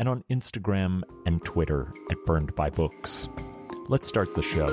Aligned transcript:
and 0.00 0.08
on 0.08 0.24
Instagram 0.30 1.02
and 1.26 1.44
Twitter 1.44 1.92
at 2.10 2.16
burnedbybooks. 2.26 3.28
Let's 3.88 4.08
start 4.08 4.34
the 4.34 4.42
show. 4.42 4.66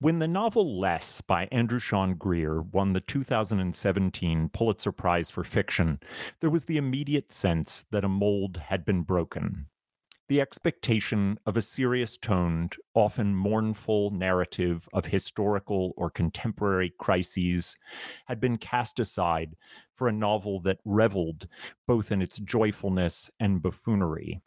When 0.00 0.18
the 0.18 0.26
novel 0.26 0.80
Less 0.80 1.20
by 1.20 1.46
Andrew 1.52 1.78
Sean 1.78 2.14
Greer 2.14 2.62
won 2.62 2.94
the 2.94 3.02
2017 3.02 4.48
Pulitzer 4.48 4.92
Prize 4.92 5.28
for 5.28 5.44
Fiction, 5.44 6.00
there 6.40 6.48
was 6.48 6.64
the 6.64 6.78
immediate 6.78 7.30
sense 7.32 7.84
that 7.90 8.02
a 8.02 8.08
mold 8.08 8.56
had 8.56 8.86
been 8.86 9.02
broken. 9.02 9.66
The 10.30 10.40
expectation 10.40 11.40
of 11.44 11.56
a 11.56 11.60
serious 11.60 12.16
toned, 12.16 12.76
often 12.94 13.34
mournful 13.34 14.12
narrative 14.12 14.88
of 14.92 15.06
historical 15.06 15.92
or 15.96 16.08
contemporary 16.08 16.92
crises 16.96 17.76
had 18.26 18.38
been 18.38 18.56
cast 18.56 19.00
aside 19.00 19.56
for 19.96 20.06
a 20.06 20.12
novel 20.12 20.60
that 20.60 20.78
reveled 20.84 21.48
both 21.84 22.12
in 22.12 22.22
its 22.22 22.38
joyfulness 22.38 23.28
and 23.40 23.60
buffoonery 23.60 24.40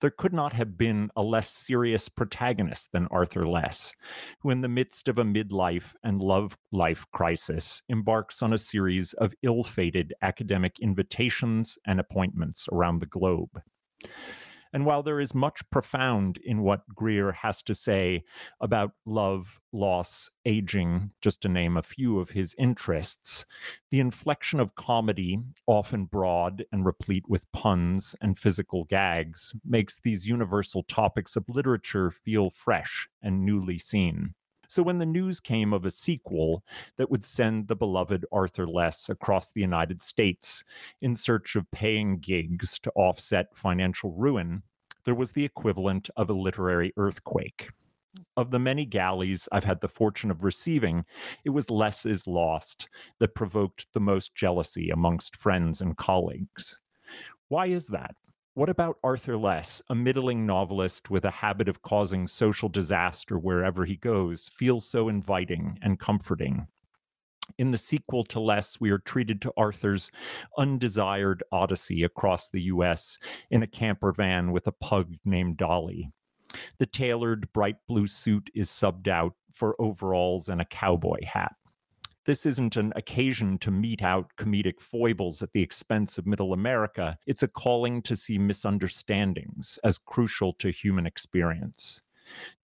there 0.00 0.10
could 0.10 0.34
not 0.34 0.52
have 0.52 0.76
been 0.76 1.10
a 1.16 1.22
less 1.22 1.48
serious 1.48 2.10
protagonist 2.10 2.92
than 2.92 3.06
Arthur 3.06 3.48
Less, 3.48 3.94
who, 4.40 4.50
in 4.50 4.60
the 4.60 4.68
midst 4.68 5.08
of 5.08 5.16
a 5.16 5.24
midlife 5.24 5.94
and 6.02 6.20
love 6.20 6.58
life 6.70 7.06
crisis, 7.10 7.80
embarks 7.88 8.42
on 8.42 8.52
a 8.52 8.58
series 8.58 9.14
of 9.14 9.32
ill 9.42 9.62
fated 9.62 10.12
academic 10.20 10.78
invitations 10.80 11.78
and 11.86 11.98
appointments 11.98 12.68
around 12.70 12.98
the 12.98 13.06
globe. 13.06 13.62
And 14.74 14.84
while 14.84 15.04
there 15.04 15.20
is 15.20 15.36
much 15.36 15.62
profound 15.70 16.38
in 16.38 16.62
what 16.62 16.88
Greer 16.92 17.30
has 17.30 17.62
to 17.62 17.76
say 17.76 18.24
about 18.60 18.90
love, 19.06 19.60
loss, 19.72 20.28
aging, 20.44 21.12
just 21.22 21.40
to 21.42 21.48
name 21.48 21.76
a 21.76 21.82
few 21.82 22.18
of 22.18 22.30
his 22.30 22.56
interests, 22.58 23.46
the 23.92 24.00
inflection 24.00 24.58
of 24.58 24.74
comedy, 24.74 25.38
often 25.68 26.06
broad 26.06 26.64
and 26.72 26.84
replete 26.84 27.28
with 27.28 27.50
puns 27.52 28.16
and 28.20 28.36
physical 28.36 28.82
gags, 28.82 29.54
makes 29.64 30.00
these 30.00 30.26
universal 30.26 30.82
topics 30.82 31.36
of 31.36 31.48
literature 31.48 32.10
feel 32.10 32.50
fresh 32.50 33.08
and 33.22 33.44
newly 33.44 33.78
seen. 33.78 34.34
So 34.74 34.82
when 34.82 34.98
the 34.98 35.06
news 35.06 35.38
came 35.38 35.72
of 35.72 35.84
a 35.84 35.90
sequel 35.92 36.64
that 36.96 37.08
would 37.08 37.24
send 37.24 37.68
the 37.68 37.76
beloved 37.76 38.26
Arthur 38.32 38.66
Less 38.66 39.08
across 39.08 39.52
the 39.52 39.60
United 39.60 40.02
States 40.02 40.64
in 41.00 41.14
search 41.14 41.54
of 41.54 41.70
paying 41.70 42.18
gigs 42.18 42.80
to 42.80 42.90
offset 42.96 43.54
financial 43.54 44.10
ruin, 44.14 44.64
there 45.04 45.14
was 45.14 45.30
the 45.30 45.44
equivalent 45.44 46.10
of 46.16 46.28
a 46.28 46.32
literary 46.32 46.92
earthquake. 46.96 47.68
Of 48.36 48.50
the 48.50 48.58
many 48.58 48.84
galleys 48.84 49.48
I've 49.52 49.62
had 49.62 49.80
the 49.80 49.86
fortune 49.86 50.32
of 50.32 50.42
receiving, 50.42 51.04
it 51.44 51.50
was 51.50 51.70
Less 51.70 52.04
is 52.04 52.26
Lost 52.26 52.88
that 53.20 53.36
provoked 53.36 53.86
the 53.92 54.00
most 54.00 54.34
jealousy 54.34 54.90
amongst 54.90 55.36
friends 55.36 55.82
and 55.82 55.96
colleagues. 55.96 56.80
Why 57.46 57.66
is 57.66 57.86
that? 57.86 58.16
What 58.56 58.68
about 58.68 58.98
Arthur 59.02 59.36
Less, 59.36 59.82
a 59.88 59.96
middling 59.96 60.46
novelist 60.46 61.10
with 61.10 61.24
a 61.24 61.30
habit 61.32 61.68
of 61.68 61.82
causing 61.82 62.28
social 62.28 62.68
disaster 62.68 63.36
wherever 63.36 63.84
he 63.84 63.96
goes, 63.96 64.48
feels 64.48 64.86
so 64.86 65.08
inviting 65.08 65.76
and 65.82 65.98
comforting? 65.98 66.68
In 67.58 67.72
the 67.72 67.78
sequel 67.78 68.22
to 68.26 68.38
Less, 68.38 68.78
we 68.78 68.92
are 68.92 68.98
treated 68.98 69.42
to 69.42 69.52
Arthur's 69.56 70.12
undesired 70.56 71.42
odyssey 71.50 72.04
across 72.04 72.48
the 72.48 72.62
US 72.62 73.18
in 73.50 73.64
a 73.64 73.66
camper 73.66 74.12
van 74.12 74.52
with 74.52 74.68
a 74.68 74.72
pug 74.72 75.16
named 75.24 75.56
Dolly. 75.56 76.12
The 76.78 76.86
tailored 76.86 77.52
bright 77.52 77.78
blue 77.88 78.06
suit 78.06 78.50
is 78.54 78.70
subbed 78.70 79.08
out 79.08 79.34
for 79.52 79.74
overalls 79.80 80.48
and 80.48 80.60
a 80.60 80.64
cowboy 80.64 81.24
hat 81.24 81.56
this 82.26 82.46
isn't 82.46 82.76
an 82.76 82.92
occasion 82.96 83.58
to 83.58 83.70
mete 83.70 84.02
out 84.02 84.30
comedic 84.36 84.80
foibles 84.80 85.42
at 85.42 85.52
the 85.52 85.62
expense 85.62 86.18
of 86.18 86.26
middle 86.26 86.52
America. 86.52 87.18
It's 87.26 87.42
a 87.42 87.48
calling 87.48 88.02
to 88.02 88.16
see 88.16 88.38
misunderstandings 88.38 89.78
as 89.84 89.98
crucial 89.98 90.52
to 90.54 90.70
human 90.70 91.06
experience. 91.06 92.02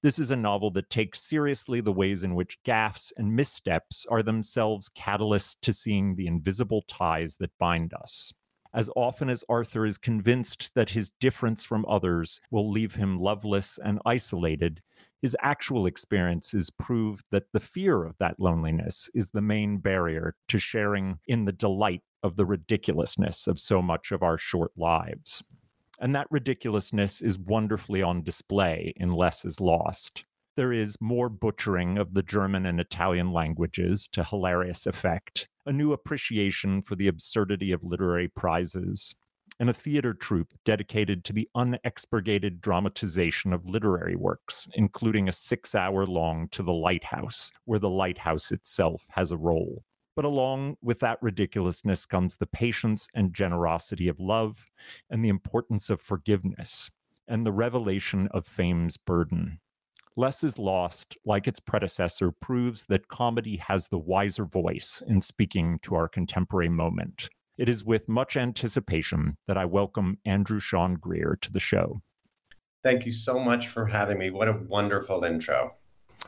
This 0.02 0.18
is 0.18 0.30
a 0.30 0.36
novel 0.36 0.70
that 0.72 0.88
takes 0.88 1.20
seriously 1.22 1.80
the 1.80 1.92
ways 1.92 2.24
in 2.24 2.34
which 2.34 2.62
gaffes 2.64 3.12
and 3.16 3.36
missteps 3.36 4.06
are 4.10 4.22
themselves 4.22 4.88
catalysts 4.88 5.56
to 5.60 5.72
seeing 5.72 6.14
the 6.14 6.26
invisible 6.26 6.82
ties 6.88 7.36
that 7.36 7.58
bind 7.58 7.92
us. 7.92 8.32
As 8.72 8.88
often 8.94 9.28
as 9.28 9.44
Arthur 9.48 9.84
is 9.84 9.98
convinced 9.98 10.74
that 10.74 10.90
his 10.90 11.10
difference 11.20 11.64
from 11.64 11.84
others 11.88 12.40
will 12.50 12.70
leave 12.70 12.94
him 12.94 13.18
loveless 13.18 13.78
and 13.82 14.00
isolated, 14.06 14.80
his 15.22 15.36
actual 15.42 15.86
experiences 15.86 16.70
prove 16.70 17.22
that 17.30 17.52
the 17.52 17.60
fear 17.60 18.04
of 18.04 18.16
that 18.18 18.40
loneliness 18.40 19.10
is 19.14 19.30
the 19.30 19.42
main 19.42 19.78
barrier 19.78 20.34
to 20.48 20.58
sharing 20.58 21.18
in 21.26 21.44
the 21.44 21.52
delight 21.52 22.02
of 22.22 22.36
the 22.36 22.46
ridiculousness 22.46 23.46
of 23.46 23.58
so 23.58 23.82
much 23.82 24.12
of 24.12 24.22
our 24.22 24.38
short 24.38 24.72
lives. 24.76 25.42
And 26.00 26.14
that 26.14 26.28
ridiculousness 26.30 27.20
is 27.20 27.38
wonderfully 27.38 28.02
on 28.02 28.22
display 28.22 28.94
in 28.96 29.10
Less 29.10 29.44
is 29.44 29.60
Lost. 29.60 30.24
There 30.56 30.72
is 30.72 30.96
more 31.00 31.28
butchering 31.28 31.98
of 31.98 32.14
the 32.14 32.22
German 32.22 32.66
and 32.66 32.80
Italian 32.80 33.32
languages 33.32 34.08
to 34.12 34.24
hilarious 34.24 34.86
effect, 34.86 35.48
a 35.66 35.72
new 35.72 35.92
appreciation 35.92 36.82
for 36.82 36.96
the 36.96 37.06
absurdity 37.06 37.70
of 37.72 37.84
literary 37.84 38.28
prizes, 38.28 39.14
and 39.60 39.68
a 39.68 39.74
theater 39.74 40.14
troupe 40.14 40.54
dedicated 40.64 41.22
to 41.22 41.34
the 41.34 41.48
unexpurgated 41.54 42.62
dramatization 42.62 43.52
of 43.52 43.66
literary 43.66 44.16
works, 44.16 44.66
including 44.74 45.28
a 45.28 45.32
six 45.32 45.74
hour 45.74 46.06
long 46.06 46.48
To 46.48 46.62
the 46.62 46.72
Lighthouse, 46.72 47.52
where 47.66 47.78
the 47.78 47.90
lighthouse 47.90 48.50
itself 48.50 49.04
has 49.10 49.30
a 49.30 49.36
role. 49.36 49.84
But 50.16 50.24
along 50.24 50.78
with 50.82 51.00
that 51.00 51.18
ridiculousness 51.22 52.06
comes 52.06 52.36
the 52.36 52.46
patience 52.46 53.06
and 53.14 53.34
generosity 53.34 54.08
of 54.08 54.18
love, 54.18 54.66
and 55.10 55.22
the 55.22 55.28
importance 55.28 55.90
of 55.90 56.00
forgiveness, 56.00 56.90
and 57.28 57.44
the 57.44 57.52
revelation 57.52 58.28
of 58.32 58.46
fame's 58.46 58.96
burden. 58.96 59.60
Less 60.16 60.42
is 60.42 60.58
Lost, 60.58 61.16
like 61.24 61.46
its 61.46 61.60
predecessor, 61.60 62.32
proves 62.32 62.86
that 62.86 63.08
comedy 63.08 63.58
has 63.58 63.88
the 63.88 63.98
wiser 63.98 64.44
voice 64.44 65.02
in 65.06 65.20
speaking 65.20 65.78
to 65.82 65.94
our 65.94 66.08
contemporary 66.08 66.68
moment. 66.68 67.28
It 67.60 67.68
is 67.68 67.84
with 67.84 68.08
much 68.08 68.38
anticipation 68.38 69.36
that 69.46 69.58
I 69.58 69.66
welcome 69.66 70.16
Andrew 70.24 70.60
Sean 70.60 70.94
Greer 70.94 71.36
to 71.42 71.52
the 71.52 71.60
show. 71.60 72.00
Thank 72.82 73.04
you 73.04 73.12
so 73.12 73.38
much 73.38 73.68
for 73.68 73.84
having 73.84 74.16
me. 74.16 74.30
What 74.30 74.48
a 74.48 74.54
wonderful 74.66 75.24
intro. 75.24 75.76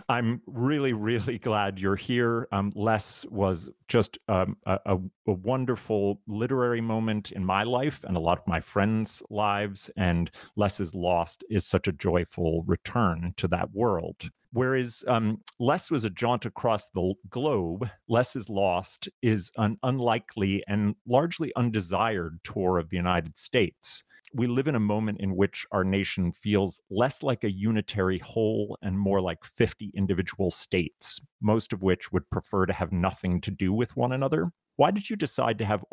I'm 0.08 0.42
really, 0.46 0.92
really 0.92 1.38
glad 1.38 1.78
you're 1.78 1.96
here. 1.96 2.48
Um, 2.52 2.72
Less 2.74 3.24
was 3.30 3.70
just 3.88 4.18
um, 4.28 4.56
a, 4.66 4.78
a, 4.86 4.98
wonderful 5.26 6.20
literary 6.26 6.80
moment 6.80 7.32
in 7.32 7.44
my 7.44 7.62
life 7.62 8.00
and 8.04 8.16
a 8.16 8.20
lot 8.20 8.38
of 8.38 8.46
my 8.46 8.60
friends' 8.60 9.22
lives. 9.30 9.90
And 9.96 10.30
Less's 10.56 10.88
is 10.88 10.94
Lost 10.94 11.44
is 11.50 11.66
such 11.66 11.88
a 11.88 11.92
joyful 11.92 12.62
return 12.66 13.34
to 13.36 13.48
that 13.48 13.72
world. 13.72 14.30
Whereas 14.52 15.04
um, 15.08 15.40
Les 15.58 15.90
was 15.90 16.04
a 16.04 16.10
jaunt 16.10 16.44
across 16.44 16.90
the 16.90 17.14
globe, 17.30 17.88
Less 18.08 18.36
is 18.36 18.48
Lost 18.48 19.08
is 19.22 19.50
an 19.56 19.78
unlikely 19.82 20.62
and 20.68 20.94
largely 21.06 21.52
undesired 21.56 22.40
tour 22.44 22.78
of 22.78 22.90
the 22.90 22.96
United 22.96 23.36
States 23.36 24.04
we 24.34 24.46
live 24.46 24.66
in 24.66 24.74
a 24.74 24.80
moment 24.80 25.20
in 25.20 25.36
which 25.36 25.66
our 25.72 25.84
nation 25.84 26.32
feels 26.32 26.80
less 26.90 27.22
like 27.22 27.44
a 27.44 27.50
unitary 27.50 28.18
whole 28.18 28.78
and 28.82 28.98
more 28.98 29.20
like 29.20 29.44
50 29.44 29.92
individual 29.94 30.50
states, 30.50 31.20
most 31.40 31.72
of 31.72 31.82
which 31.82 32.12
would 32.12 32.28
prefer 32.30 32.66
to 32.66 32.72
have 32.72 32.92
nothing 32.92 33.40
to 33.42 33.50
do 33.50 33.72
with 33.72 33.96
one 33.96 34.12
another. 34.12 34.50
Why 34.76 34.90
did 34.90 35.10
you 35.10 35.16
decide 35.16 35.58
to 35.58 35.66
have 35.66 35.84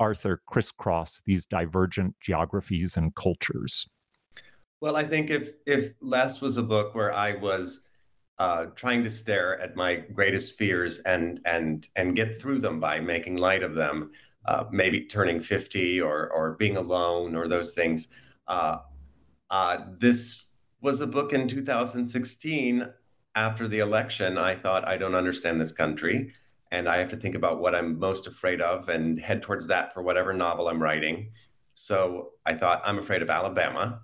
Arthur 0.00 0.42
crisscross 0.46 1.22
these 1.24 1.46
divergent 1.46 2.16
geographies 2.20 2.96
and 2.96 3.14
cultures? 3.14 3.88
Well, 4.80 4.96
I 4.96 5.04
think 5.04 5.30
if 5.30 5.50
if 5.66 5.92
Less 6.00 6.40
was 6.40 6.56
a 6.56 6.62
book 6.62 6.94
where 6.94 7.12
I 7.12 7.36
was 7.36 7.88
uh, 8.38 8.66
trying 8.74 9.04
to 9.04 9.10
stare 9.10 9.60
at 9.60 9.76
my 9.76 9.94
greatest 9.94 10.58
fears 10.58 10.98
and 11.00 11.40
and 11.46 11.86
and 11.94 12.16
get 12.16 12.40
through 12.40 12.58
them 12.58 12.80
by 12.80 12.98
making 12.98 13.36
light 13.36 13.62
of 13.62 13.74
them, 13.74 14.10
uh, 14.46 14.64
maybe 14.70 15.02
turning 15.02 15.40
50 15.40 16.00
or, 16.00 16.30
or 16.32 16.54
being 16.54 16.76
alone 16.76 17.34
or 17.34 17.48
those 17.48 17.72
things. 17.72 18.08
Uh, 18.46 18.78
uh, 19.50 19.78
this 19.98 20.50
was 20.80 21.00
a 21.00 21.06
book 21.06 21.32
in 21.32 21.48
2016 21.48 22.88
after 23.34 23.68
the 23.68 23.78
election. 23.78 24.38
I 24.38 24.54
thought, 24.54 24.86
I 24.86 24.96
don't 24.96 25.14
understand 25.14 25.60
this 25.60 25.72
country. 25.72 26.32
And 26.70 26.88
I 26.88 26.98
have 26.98 27.08
to 27.10 27.16
think 27.16 27.34
about 27.34 27.60
what 27.60 27.74
I'm 27.74 27.98
most 27.98 28.26
afraid 28.26 28.60
of 28.60 28.88
and 28.88 29.18
head 29.20 29.42
towards 29.42 29.66
that 29.68 29.94
for 29.94 30.02
whatever 30.02 30.32
novel 30.32 30.68
I'm 30.68 30.82
writing. 30.82 31.30
So 31.74 32.30
I 32.44 32.54
thought, 32.54 32.82
I'm 32.84 32.98
afraid 32.98 33.22
of 33.22 33.30
Alabama. 33.30 34.00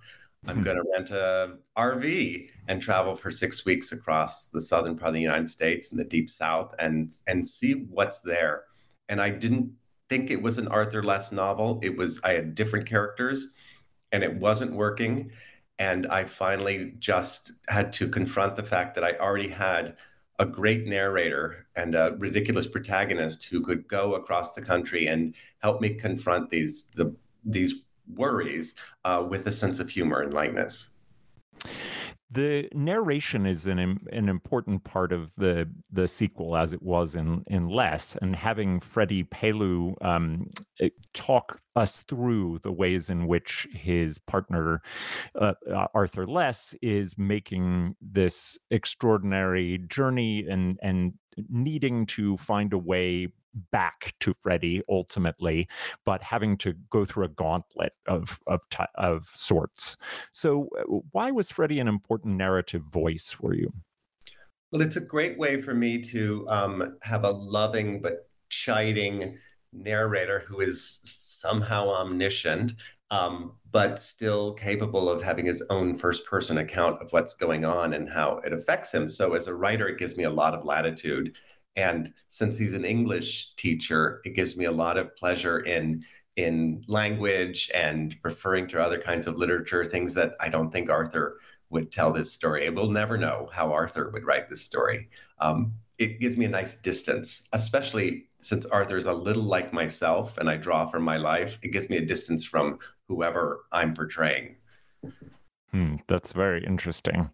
I'm 0.46 0.58
hmm. 0.58 0.62
going 0.62 0.76
to 0.76 0.84
rent 0.92 1.10
a 1.10 1.56
RV 1.76 2.48
and 2.68 2.80
travel 2.80 3.14
for 3.14 3.30
six 3.30 3.64
weeks 3.64 3.92
across 3.92 4.48
the 4.48 4.60
southern 4.60 4.96
part 4.96 5.08
of 5.08 5.14
the 5.14 5.20
United 5.20 5.48
States 5.48 5.90
and 5.90 6.00
the 6.00 6.04
deep 6.04 6.30
South 6.30 6.74
and 6.78 7.12
and 7.26 7.46
see 7.46 7.86
what's 7.90 8.22
there. 8.22 8.64
And 9.08 9.20
I 9.20 9.30
didn't 9.30 9.72
think 10.10 10.30
it 10.30 10.42
was 10.42 10.58
an 10.58 10.68
Arthur 10.68 11.02
Less 11.02 11.30
novel. 11.32 11.78
It 11.82 11.96
was 11.96 12.20
I 12.24 12.32
had 12.32 12.54
different 12.54 12.86
characters, 12.86 13.54
and 14.12 14.22
it 14.22 14.34
wasn't 14.34 14.72
working. 14.72 15.30
And 15.78 16.06
I 16.08 16.24
finally 16.24 16.94
just 16.98 17.52
had 17.68 17.92
to 17.94 18.08
confront 18.08 18.56
the 18.56 18.62
fact 18.62 18.94
that 18.96 19.04
I 19.04 19.12
already 19.14 19.48
had 19.48 19.96
a 20.38 20.44
great 20.44 20.86
narrator 20.86 21.66
and 21.76 21.94
a 21.94 22.16
ridiculous 22.18 22.66
protagonist 22.66 23.44
who 23.44 23.62
could 23.62 23.86
go 23.88 24.14
across 24.14 24.54
the 24.54 24.62
country 24.62 25.06
and 25.06 25.34
help 25.62 25.80
me 25.80 25.90
confront 25.90 26.50
these 26.50 26.90
the 26.90 27.14
these 27.44 27.84
worries 28.16 28.74
uh, 29.04 29.24
with 29.26 29.46
a 29.46 29.52
sense 29.52 29.78
of 29.78 29.88
humor 29.88 30.20
and 30.22 30.34
lightness. 30.34 30.94
The 32.32 32.68
narration 32.72 33.44
is 33.44 33.66
an 33.66 33.78
an 34.12 34.28
important 34.28 34.84
part 34.84 35.12
of 35.12 35.34
the 35.36 35.68
the 35.90 36.06
sequel, 36.06 36.56
as 36.56 36.72
it 36.72 36.80
was 36.82 37.16
in 37.16 37.42
in 37.48 37.68
Less, 37.68 38.16
and 38.22 38.36
having 38.36 38.78
Freddie 38.78 39.24
Pellew 39.24 39.96
um, 40.00 40.48
eh, 40.80 40.90
talk 41.12 41.60
us 41.74 42.02
through 42.02 42.60
the 42.62 42.70
ways 42.70 43.10
in 43.10 43.26
which 43.26 43.66
his 43.72 44.18
partner 44.18 44.80
uh, 45.34 45.54
uh, 45.68 45.86
Arthur 45.92 46.26
Less 46.26 46.74
is 46.80 47.18
making 47.18 47.96
this 48.00 48.58
extraordinary 48.70 49.78
journey 49.78 50.46
and 50.48 50.78
and 50.82 51.14
needing 51.48 52.06
to 52.06 52.36
find 52.36 52.72
a 52.72 52.78
way 52.78 53.28
back 53.72 54.14
to 54.20 54.32
Freddie 54.34 54.82
ultimately, 54.88 55.68
but 56.04 56.22
having 56.22 56.56
to 56.58 56.74
go 56.90 57.04
through 57.04 57.24
a 57.24 57.28
gauntlet 57.28 57.92
of 58.06 58.40
of 58.46 58.62
of 58.96 59.30
sorts. 59.34 59.96
So, 60.32 60.68
uh, 60.78 60.82
why 61.12 61.30
was 61.30 61.50
Freddie 61.50 61.80
an 61.80 61.88
important 61.88 62.36
narrative 62.36 62.82
voice 62.90 63.30
for 63.30 63.54
you? 63.54 63.72
Well, 64.72 64.82
it's 64.82 64.96
a 64.96 65.00
great 65.00 65.38
way 65.38 65.60
for 65.60 65.74
me 65.74 66.00
to 66.02 66.46
um, 66.48 66.96
have 67.02 67.24
a 67.24 67.30
loving 67.30 68.00
but 68.00 68.28
chiding 68.50 69.38
narrator 69.72 70.44
who 70.46 70.60
is 70.60 71.00
somehow 71.18 71.88
omniscient, 71.88 72.74
um, 73.10 73.56
but 73.72 74.00
still 74.00 74.54
capable 74.54 75.08
of 75.08 75.22
having 75.22 75.46
his 75.46 75.62
own 75.70 75.96
first 75.96 76.24
person 76.24 76.58
account 76.58 77.02
of 77.02 77.12
what's 77.12 77.34
going 77.34 77.64
on 77.64 77.94
and 77.94 78.08
how 78.08 78.40
it 78.44 78.52
affects 78.52 78.92
him. 78.94 79.10
So, 79.10 79.34
as 79.34 79.48
a 79.48 79.54
writer, 79.54 79.88
it 79.88 79.98
gives 79.98 80.16
me 80.16 80.24
a 80.24 80.30
lot 80.30 80.54
of 80.54 80.64
latitude 80.64 81.36
and 81.80 82.12
since 82.28 82.56
he's 82.56 82.72
an 82.72 82.84
English 82.84 83.54
teacher, 83.56 84.20
it 84.24 84.34
gives 84.34 84.56
me 84.56 84.64
a 84.66 84.72
lot 84.72 84.98
of 84.98 85.14
pleasure 85.16 85.60
in 85.60 86.04
in 86.36 86.82
language 86.86 87.70
and 87.74 88.16
referring 88.22 88.66
to 88.68 88.80
other 88.80 88.98
kinds 88.98 89.26
of 89.26 89.36
literature, 89.36 89.84
things 89.84 90.14
that 90.14 90.34
I 90.40 90.48
don't 90.48 90.70
think 90.70 90.88
Arthur 90.88 91.38
would 91.70 91.92
tell 91.92 92.12
this 92.12 92.32
story. 92.32 92.68
We'll 92.70 92.90
never 92.90 93.16
know 93.18 93.48
how 93.52 93.72
Arthur 93.72 94.10
would 94.10 94.24
write 94.24 94.48
this 94.48 94.62
story. 94.62 95.08
Um, 95.38 95.74
it 95.98 96.18
gives 96.18 96.36
me 96.36 96.46
a 96.46 96.48
nice 96.48 96.76
distance, 96.76 97.48
especially 97.52 98.26
since 98.38 98.64
Arthur 98.66 98.96
is 98.96 99.06
a 99.06 99.12
little 99.12 99.42
like 99.42 99.72
myself 99.72 100.38
and 100.38 100.48
I 100.48 100.56
draw 100.56 100.86
from 100.86 101.02
my 101.02 101.18
life. 101.18 101.58
It 101.62 101.72
gives 101.72 101.90
me 101.90 101.98
a 101.98 102.06
distance 102.06 102.44
from 102.44 102.78
whoever 103.06 103.64
I'm 103.70 103.92
portraying. 103.92 104.56
Hmm, 105.72 105.96
that's 106.08 106.32
very 106.32 106.64
interesting. 106.64 107.30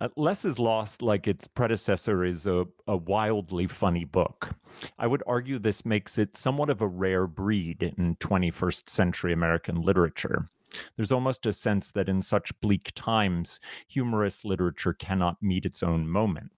Uh, 0.00 0.08
Less 0.16 0.46
is 0.46 0.58
Lost, 0.58 1.02
like 1.02 1.28
its 1.28 1.46
predecessor, 1.46 2.24
is 2.24 2.46
a, 2.46 2.64
a 2.86 2.96
wildly 2.96 3.66
funny 3.66 4.04
book. 4.04 4.54
I 4.98 5.06
would 5.06 5.22
argue 5.26 5.58
this 5.58 5.84
makes 5.84 6.16
it 6.16 6.36
somewhat 6.36 6.70
of 6.70 6.80
a 6.80 6.88
rare 6.88 7.26
breed 7.26 7.82
in 7.82 8.16
21st 8.16 8.88
century 8.88 9.34
American 9.34 9.82
literature. 9.82 10.48
There's 10.96 11.12
almost 11.12 11.44
a 11.44 11.52
sense 11.52 11.90
that 11.92 12.08
in 12.08 12.22
such 12.22 12.58
bleak 12.60 12.92
times, 12.94 13.60
humorous 13.86 14.44
literature 14.44 14.94
cannot 14.94 15.42
meet 15.42 15.66
its 15.66 15.82
own 15.82 16.08
moment. 16.08 16.52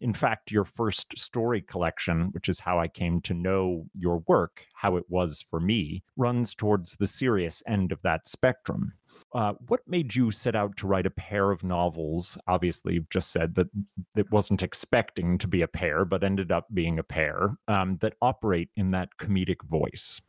In 0.00 0.12
fact, 0.12 0.50
your 0.50 0.64
first 0.64 1.18
story 1.18 1.60
collection, 1.60 2.28
which 2.32 2.48
is 2.48 2.60
how 2.60 2.78
I 2.78 2.88
came 2.88 3.20
to 3.22 3.34
know 3.34 3.86
your 3.94 4.22
work, 4.26 4.66
how 4.74 4.96
it 4.96 5.04
was 5.08 5.44
for 5.48 5.60
me, 5.60 6.02
runs 6.16 6.54
towards 6.54 6.96
the 6.96 7.06
serious 7.06 7.62
end 7.66 7.92
of 7.92 8.02
that 8.02 8.28
spectrum. 8.28 8.94
Uh, 9.32 9.54
what 9.68 9.80
made 9.86 10.14
you 10.14 10.30
set 10.30 10.56
out 10.56 10.76
to 10.76 10.86
write 10.86 11.06
a 11.06 11.10
pair 11.10 11.50
of 11.50 11.62
novels? 11.62 12.38
Obviously, 12.46 12.94
you've 12.94 13.10
just 13.10 13.30
said 13.30 13.54
that 13.54 13.68
it 14.16 14.30
wasn't 14.30 14.62
expecting 14.62 15.38
to 15.38 15.48
be 15.48 15.62
a 15.62 15.68
pair, 15.68 16.04
but 16.04 16.24
ended 16.24 16.50
up 16.50 16.66
being 16.72 16.98
a 16.98 17.04
pair 17.04 17.56
um, 17.68 17.98
that 18.00 18.14
operate 18.20 18.70
in 18.76 18.90
that 18.92 19.10
comedic 19.18 19.62
voice. 19.64 20.20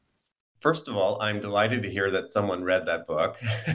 First 0.62 0.88
of 0.88 0.96
all, 0.96 1.22
I'm 1.22 1.40
delighted 1.40 1.84
to 1.84 1.90
hear 1.90 2.10
that 2.12 2.32
someone 2.32 2.64
read 2.64 2.86
that 2.88 3.06
book. 3.06 3.38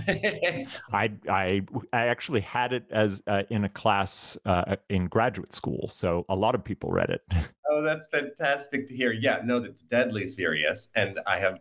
I, 0.92 1.12
I, 1.28 1.62
I 1.92 2.06
actually 2.06 2.40
had 2.40 2.72
it 2.72 2.84
as 2.90 3.22
uh, 3.26 3.42
in 3.50 3.64
a 3.64 3.68
class 3.68 4.36
uh, 4.44 4.76
in 4.88 5.06
graduate 5.06 5.52
school, 5.52 5.88
so 5.88 6.24
a 6.28 6.34
lot 6.34 6.54
of 6.54 6.64
people 6.64 6.90
read 6.90 7.10
it. 7.10 7.22
Oh, 7.72 7.82
that's 7.82 8.08
fantastic 8.08 8.88
to 8.88 8.96
hear. 8.96 9.12
Yeah, 9.12 9.42
no, 9.44 9.60
that's 9.60 9.82
deadly 9.82 10.26
serious, 10.26 10.90
and 10.96 11.20
I 11.24 11.38
have 11.38 11.60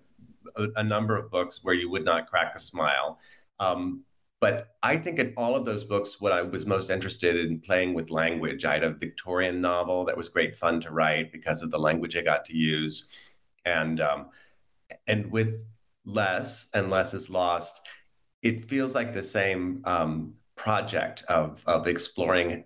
a, 0.56 0.66
a 0.78 0.84
number 0.84 1.16
of 1.16 1.30
books 1.30 1.64
where 1.64 1.76
you 1.76 1.88
would 1.92 2.04
not 2.04 2.28
crack 2.28 2.54
a 2.56 2.60
smile. 2.60 3.20
Um, 3.60 4.06
but 4.42 4.70
I 4.84 4.98
think 4.98 5.20
in 5.20 5.34
all 5.36 5.56
of 5.56 5.66
those 5.66 5.84
books, 5.84 6.22
what 6.22 6.32
I 6.32 6.42
was 6.42 6.66
most 6.66 6.90
interested 6.90 7.36
in 7.36 7.60
playing 7.60 7.94
with 7.94 8.10
language. 8.10 8.64
I 8.64 8.74
had 8.74 8.84
a 8.84 8.92
Victorian 8.92 9.60
novel 9.60 10.06
that 10.06 10.16
was 10.16 10.30
great 10.30 10.58
fun 10.58 10.80
to 10.82 10.92
write 10.92 11.32
because 11.32 11.62
of 11.62 11.72
the 11.72 11.80
language 11.80 12.16
I 12.16 12.22
got 12.22 12.46
to 12.46 12.56
use, 12.56 13.38
and 13.66 14.00
um, 14.00 14.30
and 15.08 15.32
with 15.32 15.62
less 16.06 16.70
and 16.74 16.90
less 16.90 17.14
is 17.14 17.30
lost, 17.30 17.88
it 18.42 18.70
feels 18.70 18.96
like 18.96 19.14
the 19.14 19.24
same 19.24 19.82
um, 19.86 20.34
project 20.56 21.24
of 21.30 21.64
of 21.66 21.88
exploring 21.88 22.66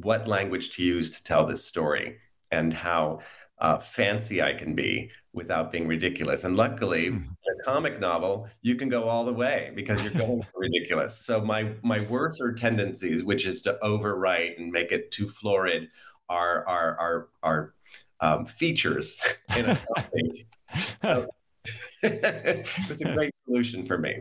what 0.00 0.26
language 0.28 0.76
to 0.76 0.82
use 0.82 1.10
to 1.16 1.24
tell 1.24 1.44
this 1.44 1.64
story 1.64 2.16
and 2.50 2.72
how 2.72 3.20
uh, 3.58 3.78
fancy 3.78 4.40
I 4.42 4.54
can 4.54 4.74
be 4.74 5.10
without 5.32 5.70
being 5.70 5.86
ridiculous. 5.86 6.44
And 6.44 6.56
luckily, 6.56 7.10
mm-hmm. 7.10 7.24
a 7.24 7.64
comic 7.64 8.00
novel, 8.00 8.48
you 8.62 8.76
can 8.76 8.88
go 8.88 9.04
all 9.04 9.24
the 9.24 9.32
way 9.32 9.72
because 9.74 10.02
you're 10.02 10.12
going 10.12 10.44
ridiculous. 10.54 11.18
So 11.18 11.40
my 11.40 11.72
my 11.82 12.00
worser 12.00 12.52
tendencies, 12.52 13.24
which 13.24 13.46
is 13.46 13.62
to 13.62 13.78
overwrite 13.82 14.58
and 14.58 14.70
make 14.70 14.92
it 14.92 15.10
too 15.10 15.26
florid, 15.26 15.88
are 16.28 16.66
are 16.66 16.98
are 16.98 17.28
are 17.42 17.74
um, 18.20 18.44
features 18.44 19.20
in 19.56 19.66
a 19.66 19.78
comic. 19.96 20.46
so 20.96 21.28
it 22.02 22.88
was 22.88 23.00
a 23.00 23.12
great 23.12 23.34
solution 23.34 23.84
for 23.84 23.98
me. 23.98 24.14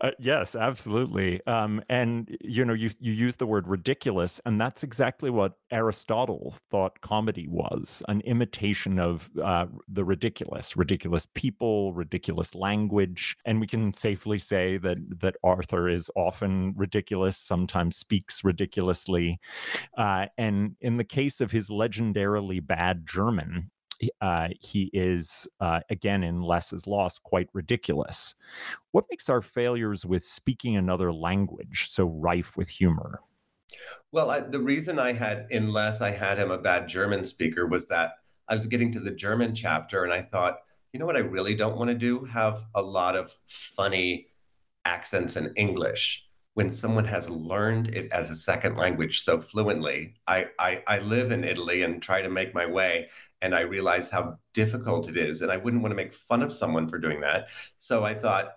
Uh, 0.00 0.12
yes, 0.18 0.56
absolutely. 0.56 1.44
Um, 1.46 1.82
and 1.88 2.36
you 2.40 2.64
know, 2.64 2.72
you 2.72 2.90
you 3.00 3.12
use 3.12 3.36
the 3.36 3.46
word 3.46 3.68
ridiculous, 3.68 4.40
and 4.46 4.60
that's 4.60 4.82
exactly 4.82 5.30
what 5.30 5.54
Aristotle 5.70 6.56
thought 6.70 7.00
comedy 7.00 7.46
was: 7.48 8.02
an 8.08 8.20
imitation 8.22 8.98
of 8.98 9.30
uh, 9.42 9.66
the 9.88 10.04
ridiculous, 10.04 10.76
ridiculous 10.76 11.26
people, 11.34 11.92
ridiculous 11.92 12.54
language. 12.54 13.36
And 13.44 13.60
we 13.60 13.66
can 13.66 13.92
safely 13.92 14.38
say 14.38 14.78
that 14.78 14.98
that 15.20 15.36
Arthur 15.44 15.88
is 15.88 16.10
often 16.16 16.74
ridiculous, 16.76 17.36
sometimes 17.36 17.96
speaks 17.96 18.42
ridiculously. 18.42 19.38
Uh, 19.96 20.26
and 20.38 20.76
in 20.80 20.96
the 20.96 21.04
case 21.04 21.40
of 21.40 21.50
his 21.50 21.68
legendarily 21.68 22.64
bad 22.64 23.06
German, 23.06 23.70
uh, 24.20 24.48
he 24.60 24.90
is 24.92 25.48
uh, 25.60 25.80
again 25.90 26.22
in 26.22 26.42
less 26.42 26.72
is 26.72 26.86
lost 26.86 27.22
quite 27.22 27.48
ridiculous. 27.52 28.34
What 28.92 29.06
makes 29.10 29.28
our 29.28 29.42
failures 29.42 30.04
with 30.04 30.24
speaking 30.24 30.76
another 30.76 31.12
language 31.12 31.86
so 31.88 32.06
rife 32.06 32.56
with 32.56 32.68
humor? 32.68 33.20
Well 34.12 34.30
I, 34.30 34.40
the 34.40 34.60
reason 34.60 34.98
i 34.98 35.12
had 35.12 35.46
in 35.50 35.72
less 35.72 36.00
i 36.00 36.10
had 36.10 36.38
him 36.38 36.50
a 36.50 36.58
bad 36.58 36.88
german 36.88 37.24
speaker 37.24 37.66
was 37.66 37.86
that 37.88 38.12
i 38.48 38.54
was 38.54 38.66
getting 38.66 38.92
to 38.92 39.00
the 39.00 39.10
german 39.10 39.54
chapter 39.54 40.04
and 40.04 40.12
i 40.12 40.22
thought 40.22 40.60
you 40.92 41.00
know 41.00 41.06
what 41.06 41.16
i 41.16 41.20
really 41.20 41.54
don't 41.54 41.76
want 41.76 41.88
to 41.88 41.94
do? 41.94 42.24
Have 42.24 42.64
a 42.74 42.82
lot 42.82 43.16
of 43.16 43.34
funny 43.46 44.28
accents 44.84 45.36
in 45.36 45.52
english. 45.56 46.26
When 46.54 46.70
someone 46.70 47.04
has 47.04 47.28
learned 47.28 47.88
it 47.88 48.10
as 48.12 48.30
a 48.30 48.34
second 48.34 48.76
language 48.76 49.20
so 49.20 49.42
fluently. 49.42 50.14
I, 50.26 50.46
I, 50.58 50.82
I 50.86 50.98
live 51.00 51.30
in 51.30 51.44
Italy 51.44 51.82
and 51.82 52.02
try 52.02 52.22
to 52.22 52.30
make 52.30 52.54
my 52.54 52.64
way, 52.64 53.08
and 53.46 53.54
I 53.54 53.60
realize 53.60 54.10
how 54.10 54.38
difficult 54.54 55.08
it 55.08 55.16
is. 55.16 55.40
And 55.40 55.52
I 55.52 55.56
wouldn't 55.56 55.82
want 55.82 55.92
to 55.92 55.96
make 55.96 56.12
fun 56.12 56.42
of 56.42 56.52
someone 56.52 56.88
for 56.88 56.98
doing 56.98 57.20
that. 57.20 57.46
So 57.76 58.04
I 58.04 58.12
thought 58.12 58.54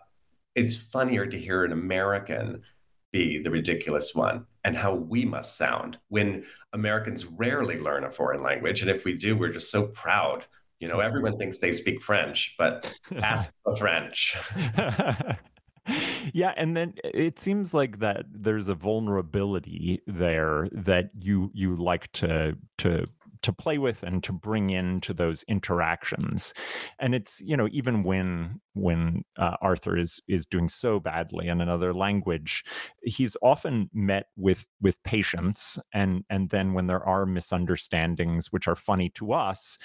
it's 0.56 0.76
funnier 0.76 1.28
to 1.28 1.40
hear 1.40 1.64
an 1.64 1.72
American 1.72 2.64
be 3.12 3.42
the 3.42 3.52
ridiculous 3.52 4.14
one 4.16 4.46
and 4.64 4.76
how 4.76 4.96
we 4.96 5.26
must 5.26 5.58
sound 5.58 5.98
when 6.10 6.44
Americans 6.74 7.26
rarely 7.26 7.80
learn 7.80 8.04
a 8.04 8.10
foreign 8.10 8.42
language. 8.42 8.82
And 8.82 8.90
if 8.90 9.06
we 9.06 9.14
do, 9.14 9.38
we're 9.38 9.52
just 9.52 9.72
so 9.72 9.88
proud. 9.88 10.46
You 10.80 10.88
know, 10.88 11.02
everyone 11.02 11.38
thinks 11.38 11.60
they 11.60 11.72
speak 11.72 12.02
French, 12.02 12.56
but 12.58 13.00
ask 13.18 13.62
the 13.64 13.78
French. 13.78 14.36
yeah 16.34 16.54
and 16.56 16.76
then 16.78 16.94
it 17.04 17.40
seems 17.40 17.74
like 17.74 18.00
that 18.00 18.26
there's 18.32 18.70
a 18.70 18.76
vulnerability 18.76 20.00
there 20.06 20.68
that 20.72 21.10
you 21.20 21.50
you 21.54 21.76
like 21.76 22.12
to 22.12 22.56
to 22.78 23.08
to 23.44 23.54
play 23.54 23.78
with 23.78 24.04
and 24.04 24.24
to 24.24 24.34
bring 24.34 24.70
into 24.70 25.14
those 25.14 25.44
interactions. 25.44 26.54
And 27.00 27.16
it's 27.16 27.42
you 27.42 27.56
know 27.56 27.68
even 27.72 28.04
when 28.04 28.62
when 28.74 29.24
uh, 29.38 29.56
arthur 29.62 29.98
is 29.98 30.22
is 30.28 30.46
doing 30.46 30.70
so 30.70 31.00
badly 31.00 31.48
in 31.48 31.60
another 31.62 31.94
language 31.94 32.64
he's 33.04 33.36
often 33.42 33.90
met 33.94 34.28
with 34.38 34.66
with 34.82 35.02
patience 35.04 35.78
and 35.94 36.24
and 36.30 36.50
then 36.50 36.74
when 36.74 36.88
there 36.88 37.04
are 37.04 37.26
misunderstandings 37.26 38.52
which 38.52 38.68
are 38.68 38.76
funny 38.76 39.10
to 39.10 39.34
us 39.34 39.78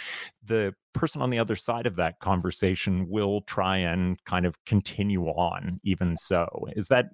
the 0.45 0.75
person 0.93 1.21
on 1.21 1.31
the 1.31 1.39
other 1.39 1.57
side 1.57 1.87
of 1.87 1.97
that 1.97 2.21
conversation 2.21 3.09
will 3.09 3.43
try 3.43 3.77
and 3.77 4.23
kind 4.25 4.47
of 4.47 4.63
continue 4.65 5.27
on 5.27 5.81
even 5.85 6.17
so. 6.17 6.47
Is 6.77 6.89
that 6.89 7.07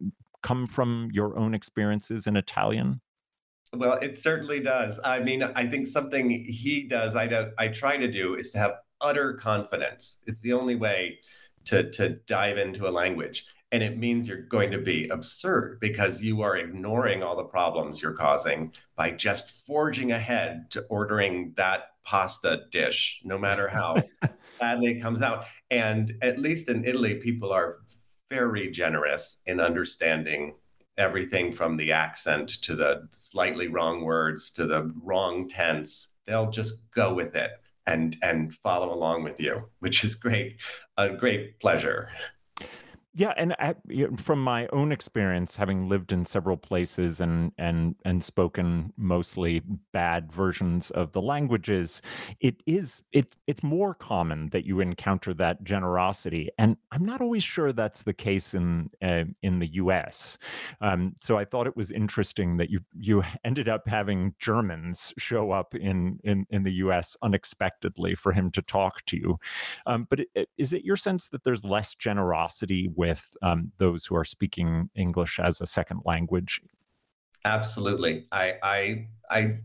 come 0.43 0.67
from 0.67 1.09
your 1.13 1.39
own 1.39 1.53
experiences 1.53 2.27
in 2.27 2.35
italian 2.37 3.01
well, 3.75 3.95
it 3.95 4.19
certainly 4.19 4.61
does. 4.61 4.99
I 5.05 5.21
mean, 5.21 5.43
I 5.43 5.67
think 5.67 5.87
something 5.87 6.29
he 6.31 6.83
does, 6.89 7.15
I 7.15 7.27
don't, 7.27 7.53
I 7.59 7.69
try 7.69 7.97
to 7.97 8.11
do 8.11 8.35
is 8.35 8.51
to 8.51 8.59
have 8.59 8.75
utter 9.01 9.35
confidence. 9.35 10.23
It's 10.27 10.41
the 10.41 10.53
only 10.53 10.75
way 10.75 11.19
to 11.67 11.91
to 11.93 12.11
dive 12.27 12.59
into 12.59 12.89
a 12.89 12.91
language. 12.91 13.47
And 13.73 13.83
it 13.83 13.99
means 13.99 14.27
you're 14.27 14.43
going 14.43 14.73
to 14.73 14.79
be 14.79 15.09
absurd 15.09 15.79
because 15.81 16.23
you 16.23 16.43
are 16.43 16.57
ignoring 16.57 17.23
all 17.23 17.37
the 17.37 17.45
problems 17.45 18.03
you're 18.03 18.15
causing 18.15 18.73
by 18.97 19.13
just 19.13 19.65
forging 19.65 20.11
ahead 20.11 20.69
to 20.73 20.83
ordering 20.89 21.53
that 21.57 21.91
pasta 22.05 22.63
dish, 22.73 23.21
no 23.23 23.39
matter 23.39 23.69
how 23.69 23.95
badly 24.61 24.91
it 24.91 25.01
comes 25.01 25.23
out. 25.23 25.45
And 25.71 26.15
at 26.21 26.39
least 26.39 26.69
in 26.69 26.85
Italy, 26.85 27.15
people 27.15 27.53
are 27.53 27.77
very 28.29 28.73
generous 28.73 29.43
in 29.47 29.61
understanding 29.61 30.55
everything 31.01 31.53
from 31.53 31.77
the 31.77 31.91
accent 31.93 32.51
to 32.63 32.77
the 32.77 33.09
slightly 33.13 33.67
wrong 33.67 34.03
words 34.03 34.51
to 34.53 34.67
the 34.67 34.93
wrong 35.03 35.49
tense. 35.49 36.21
They'll 36.27 36.51
just 36.51 36.91
go 36.93 37.15
with 37.15 37.35
it 37.35 37.51
and 37.87 38.17
and 38.23 38.55
follow 38.55 38.93
along 38.93 39.25
with 39.25 39.41
you, 39.41 39.69
which 39.81 40.05
is 40.05 40.15
great, 40.15 40.61
a 40.97 41.09
great 41.09 41.59
pleasure. 41.59 42.11
Yeah, 43.13 43.33
and 43.37 43.55
I, 43.59 43.75
from 44.19 44.41
my 44.41 44.69
own 44.69 44.93
experience, 44.93 45.57
having 45.57 45.89
lived 45.89 46.13
in 46.13 46.25
several 46.25 46.57
places 46.57 47.21
and 47.21 47.51
and 47.59 47.97
and 48.05 48.23
spoken 48.23 48.93
mostly 48.97 49.63
bad 49.93 50.31
versions 50.31 50.93
of 50.93 51.11
the 51.11 51.21
languages, 51.21 52.03
it 52.41 52.63
is 52.67 53.03
it 53.11 53.35
it's 53.49 53.65
more 53.65 53.95
common 53.95 54.51
that 54.51 54.65
you 54.65 54.79
encounter 54.79 55.35
that 55.35 55.65
generosity, 55.65 56.51
and 56.57 56.77
I'm 56.93 57.05
not 57.05 57.21
always 57.21 57.43
sure 57.43 57.73
that's 57.73 58.05
the 58.05 58.13
case 58.15 58.55
in 58.55 58.91
uh, 59.03 59.25
in 59.43 59.59
the 59.59 59.73
U.S. 59.75 60.39
Um, 60.81 61.17
so 61.21 61.37
I 61.37 61.45
thought 61.45 61.67
it 61.67 61.77
was 61.77 61.91
interesting 61.91 62.59
that 62.59 62.71
you 62.71 62.79
you 62.97 63.25
ended 63.45 63.69
up 63.69 63.89
having 63.89 64.37
Germans 64.39 65.13
show 65.19 65.51
up 65.51 65.75
in 65.75 66.21
in 66.23 66.47
in 66.51 66.63
the 66.63 66.75
U.S. 66.75 67.17
unexpectedly 67.23 68.15
for 68.15 68.31
him 68.31 68.53
to 68.53 68.63
talk 68.63 69.05
to 69.07 69.17
you. 69.17 69.39
Um, 69.87 70.07
but 70.09 70.21
it, 70.35 70.49
is 70.57 70.73
it 70.73 70.85
your 70.85 70.97
sense 70.97 71.29
that 71.31 71.43
there's 71.43 71.65
less 71.65 71.97
generosity? 71.97 72.89
With 73.01 73.35
um, 73.41 73.73
those 73.79 74.05
who 74.05 74.15
are 74.15 74.27
speaking 74.27 74.91
English 74.95 75.41
as 75.41 75.59
a 75.61 75.67
second 75.67 76.03
language? 76.05 76.61
Absolutely. 77.47 78.27
I, 78.31 78.55
I, 78.63 79.07
I 79.31 79.57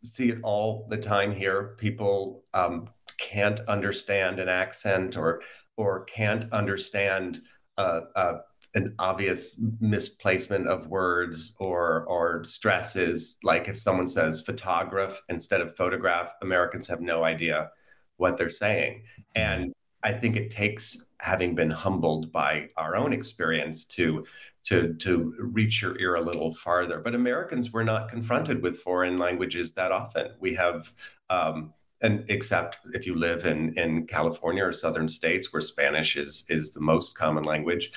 see 0.00 0.30
it 0.30 0.38
all 0.42 0.86
the 0.88 0.96
time 0.96 1.34
here. 1.34 1.76
People 1.76 2.44
um, 2.54 2.88
can't 3.18 3.60
understand 3.68 4.40
an 4.40 4.48
accent 4.48 5.18
or, 5.18 5.42
or 5.76 6.04
can't 6.04 6.50
understand 6.50 7.42
uh, 7.76 8.00
uh, 8.16 8.38
an 8.74 8.94
obvious 8.98 9.62
misplacement 9.80 10.66
of 10.66 10.86
words 10.88 11.56
or 11.58 12.04
or 12.06 12.44
stresses 12.44 13.38
like 13.42 13.66
if 13.66 13.78
someone 13.78 14.06
says 14.06 14.42
photograph 14.42 15.22
instead 15.30 15.62
of 15.62 15.74
photograph 15.74 16.28
americans 16.42 16.86
have 16.86 17.00
no 17.00 17.24
idea 17.24 17.70
what 18.18 18.36
they're 18.36 18.50
saying 18.50 19.02
mm-hmm. 19.02 19.40
and 19.40 19.72
I 20.02 20.12
think 20.12 20.36
it 20.36 20.50
takes 20.50 21.12
having 21.20 21.54
been 21.54 21.70
humbled 21.70 22.32
by 22.32 22.68
our 22.76 22.96
own 22.96 23.12
experience 23.12 23.84
to 23.86 24.24
to 24.64 24.94
to 24.94 25.34
reach 25.38 25.82
your 25.82 25.98
ear 25.98 26.16
a 26.16 26.20
little 26.20 26.54
farther. 26.54 27.00
But 27.00 27.14
Americans 27.14 27.72
were 27.72 27.84
not 27.84 28.08
confronted 28.08 28.62
with 28.62 28.80
foreign 28.80 29.18
languages 29.18 29.72
that 29.72 29.92
often. 29.92 30.32
We 30.40 30.54
have. 30.54 30.92
Um, 31.30 31.74
and 32.00 32.24
except 32.28 32.78
if 32.92 33.08
you 33.08 33.16
live 33.16 33.44
in, 33.44 33.76
in 33.76 34.06
California 34.06 34.64
or 34.64 34.72
southern 34.72 35.08
states 35.08 35.52
where 35.52 35.60
Spanish 35.60 36.16
is 36.16 36.46
is 36.48 36.72
the 36.72 36.80
most 36.80 37.18
common 37.18 37.42
language, 37.42 37.90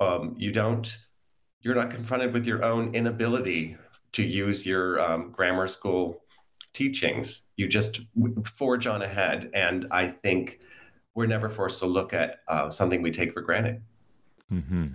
um, 0.00 0.34
you 0.36 0.50
don't 0.50 0.96
you're 1.60 1.76
not 1.76 1.90
confronted 1.90 2.32
with 2.32 2.44
your 2.44 2.64
own 2.64 2.94
inability 2.94 3.76
to 4.12 4.22
use 4.24 4.66
your 4.66 5.00
um, 5.00 5.30
grammar 5.30 5.68
school 5.68 6.22
teachings. 6.72 7.50
You 7.56 7.68
just 7.68 8.00
forge 8.56 8.86
on 8.86 9.02
ahead, 9.02 9.50
and 9.54 9.86
I 9.90 10.08
think 10.08 10.60
we're 11.16 11.26
never 11.26 11.48
forced 11.48 11.80
to 11.80 11.86
look 11.86 12.12
at 12.12 12.42
uh, 12.46 12.70
something 12.70 13.02
we 13.02 13.10
take 13.10 13.32
for 13.32 13.40
granted. 13.40 13.82
Mm-hmm. 14.52 14.86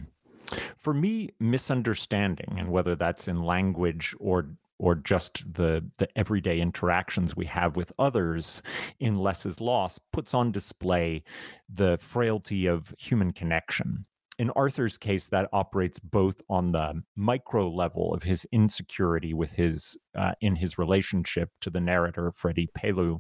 For 0.78 0.94
me, 0.94 1.32
misunderstanding, 1.40 2.56
and 2.58 2.72
whether 2.72 2.96
that's 2.96 3.28
in 3.28 3.44
language 3.44 4.16
or 4.20 4.48
or 4.78 4.96
just 4.96 5.54
the 5.54 5.84
the 5.98 6.08
everyday 6.18 6.60
interactions 6.60 7.36
we 7.36 7.46
have 7.46 7.76
with 7.76 7.92
others 8.00 8.62
in 9.00 9.18
less 9.18 9.46
is 9.46 9.62
puts 10.12 10.34
on 10.34 10.52
display 10.52 11.24
the 11.74 11.98
frailty 12.00 12.66
of 12.66 12.94
human 12.98 13.32
connection 13.32 14.06
in 14.38 14.50
Arthur's 14.52 14.98
case, 14.98 15.28
that 15.28 15.50
operates 15.52 16.00
both 16.00 16.42
on 16.50 16.72
the 16.72 17.04
micro 17.16 17.70
level 17.70 18.14
of 18.14 18.24
his 18.24 18.46
insecurity 18.52 19.34
with 19.34 19.54
his 19.54 19.98
uh, 20.16 20.34
in 20.42 20.56
his 20.56 20.78
relationship 20.78 21.50
to 21.62 21.70
the 21.70 21.82
narrator 21.82 22.32
Freddie 22.32 22.70
Pellew, 22.74 23.20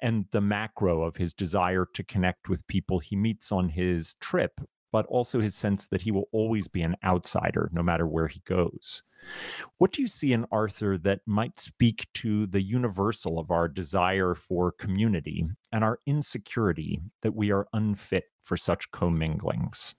and 0.00 0.26
the 0.30 0.40
macro 0.40 1.02
of 1.02 1.16
his 1.16 1.34
desire 1.34 1.86
to 1.94 2.04
connect 2.04 2.48
with 2.48 2.66
people 2.68 3.00
he 3.00 3.16
meets 3.16 3.50
on 3.50 3.70
his 3.70 4.14
trip, 4.20 4.60
but 4.92 5.04
also 5.06 5.40
his 5.40 5.54
sense 5.54 5.88
that 5.88 6.02
he 6.02 6.10
will 6.10 6.28
always 6.32 6.68
be 6.68 6.82
an 6.82 6.96
outsider 7.04 7.68
no 7.72 7.82
matter 7.82 8.06
where 8.06 8.28
he 8.28 8.40
goes. 8.46 9.02
What 9.78 9.92
do 9.92 10.00
you 10.00 10.08
see 10.08 10.32
in 10.32 10.46
Arthur 10.52 10.96
that 10.98 11.20
might 11.26 11.58
speak 11.58 12.06
to 12.14 12.46
the 12.46 12.62
universal 12.62 13.38
of 13.38 13.50
our 13.50 13.66
desire 13.66 14.34
for 14.34 14.70
community 14.70 15.46
and 15.72 15.82
our 15.82 15.98
insecurity 16.06 17.00
that 17.22 17.34
we 17.34 17.50
are 17.50 17.66
unfit 17.72 18.24
for 18.40 18.56
such 18.56 18.90
comminglings? 18.92 19.96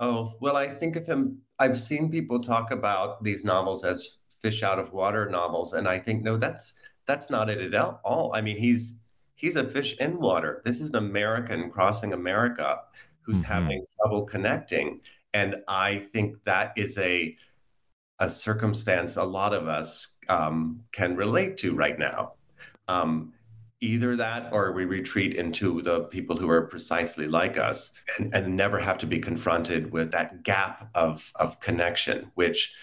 Oh, 0.00 0.34
well, 0.40 0.56
I 0.56 0.66
think 0.68 0.96
of 0.96 1.06
him, 1.06 1.42
I've 1.58 1.78
seen 1.78 2.10
people 2.10 2.42
talk 2.42 2.70
about 2.70 3.22
these 3.22 3.44
novels 3.44 3.84
as 3.84 4.18
fish 4.40 4.62
out 4.62 4.78
of 4.78 4.92
water 4.92 5.28
novels. 5.28 5.74
And 5.74 5.86
I 5.86 5.98
think, 5.98 6.22
no, 6.24 6.36
that's 6.38 6.82
that's 7.06 7.30
not 7.30 7.50
it 7.50 7.74
at 7.74 8.00
all. 8.04 8.32
I 8.34 8.40
mean, 8.40 8.56
he's 8.56 9.00
he's 9.34 9.56
a 9.56 9.64
fish 9.64 9.96
in 9.98 10.18
water. 10.20 10.62
This 10.64 10.80
is 10.80 10.90
an 10.90 10.96
American 10.96 11.70
crossing 11.70 12.12
America 12.12 12.78
who's 13.22 13.42
Mhm. 13.42 13.44
having 13.44 13.86
trouble 13.96 14.24
connecting. 14.24 15.00
And 15.34 15.56
I 15.68 15.98
think 15.98 16.42
that 16.44 16.72
is 16.76 16.98
a 16.98 17.36
a 18.18 18.28
circumstance 18.28 19.16
a 19.16 19.24
lot 19.24 19.54
of 19.54 19.68
us 19.68 20.18
um, 20.28 20.84
can 20.92 21.16
relate 21.16 21.56
to 21.58 21.74
right 21.74 21.98
now. 21.98 22.34
Um, 22.88 23.32
either 23.80 24.16
that 24.16 24.52
or 24.52 24.72
we 24.72 24.84
retreat 24.84 25.34
into 25.34 25.82
the 25.82 26.00
people 26.04 26.36
who 26.36 26.50
are 26.50 26.66
precisely 26.66 27.26
like 27.26 27.56
us 27.56 27.98
and, 28.18 28.34
and 28.34 28.56
never 28.56 28.78
have 28.78 28.98
to 28.98 29.06
be 29.06 29.18
confronted 29.18 29.90
with 29.90 30.12
that 30.12 30.42
gap 30.42 30.90
of, 30.94 31.30
of 31.36 31.58
connection, 31.60 32.30
which 32.34 32.74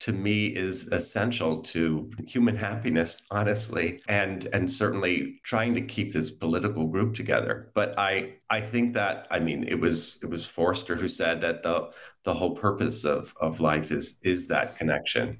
to 0.00 0.12
me 0.12 0.48
is 0.48 0.88
essential 0.88 1.62
to 1.62 2.10
human 2.26 2.56
happiness 2.56 3.22
honestly 3.30 4.02
and 4.08 4.46
and 4.52 4.70
certainly 4.70 5.40
trying 5.44 5.72
to 5.74 5.80
keep 5.80 6.12
this 6.12 6.30
political 6.30 6.86
group 6.86 7.14
together. 7.14 7.70
But 7.74 7.98
i 7.98 8.34
i 8.50 8.60
think 8.60 8.92
that 8.94 9.26
i 9.30 9.38
mean 9.38 9.64
it 9.64 9.80
was 9.80 10.18
it 10.22 10.28
was 10.28 10.44
forster 10.44 10.96
who 10.96 11.08
said 11.08 11.40
that 11.40 11.62
the 11.62 11.90
the 12.24 12.34
whole 12.34 12.56
purpose 12.56 13.04
of 13.04 13.34
of 13.40 13.60
life 13.60 13.90
is 13.90 14.20
is 14.22 14.48
that 14.48 14.76
connection 14.76 15.38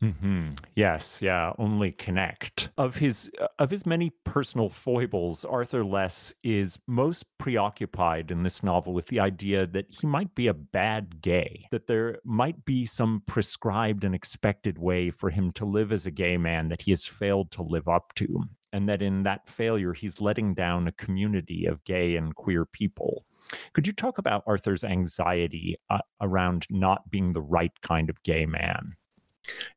hmm 0.00 0.50
Yes, 0.76 1.20
yeah, 1.20 1.52
only 1.58 1.90
connect. 1.90 2.70
Of 2.78 2.96
his 2.96 3.30
uh, 3.40 3.48
of 3.58 3.70
his 3.70 3.84
many 3.84 4.10
personal 4.24 4.68
foibles, 4.68 5.44
Arthur 5.44 5.84
Less 5.84 6.32
is 6.44 6.78
most 6.86 7.26
preoccupied 7.38 8.30
in 8.30 8.44
this 8.44 8.62
novel 8.62 8.92
with 8.92 9.06
the 9.06 9.18
idea 9.18 9.66
that 9.66 9.86
he 9.88 10.06
might 10.06 10.34
be 10.36 10.46
a 10.46 10.54
bad 10.54 11.20
gay, 11.20 11.66
that 11.72 11.88
there 11.88 12.18
might 12.24 12.64
be 12.64 12.86
some 12.86 13.22
prescribed 13.26 14.04
and 14.04 14.14
expected 14.14 14.78
way 14.78 15.10
for 15.10 15.30
him 15.30 15.50
to 15.52 15.64
live 15.64 15.90
as 15.90 16.06
a 16.06 16.12
gay 16.12 16.36
man 16.36 16.68
that 16.68 16.82
he 16.82 16.92
has 16.92 17.04
failed 17.04 17.50
to 17.52 17.62
live 17.62 17.88
up 17.88 18.14
to, 18.14 18.44
and 18.72 18.88
that 18.88 19.02
in 19.02 19.24
that 19.24 19.48
failure 19.48 19.94
he's 19.94 20.20
letting 20.20 20.54
down 20.54 20.86
a 20.86 20.92
community 20.92 21.66
of 21.66 21.82
gay 21.82 22.14
and 22.14 22.36
queer 22.36 22.64
people. 22.64 23.24
Could 23.72 23.86
you 23.88 23.92
talk 23.92 24.18
about 24.18 24.44
Arthur's 24.46 24.84
anxiety 24.84 25.76
uh, 25.90 25.98
around 26.20 26.66
not 26.70 27.10
being 27.10 27.32
the 27.32 27.42
right 27.42 27.72
kind 27.82 28.08
of 28.10 28.22
gay 28.22 28.46
man? 28.46 28.94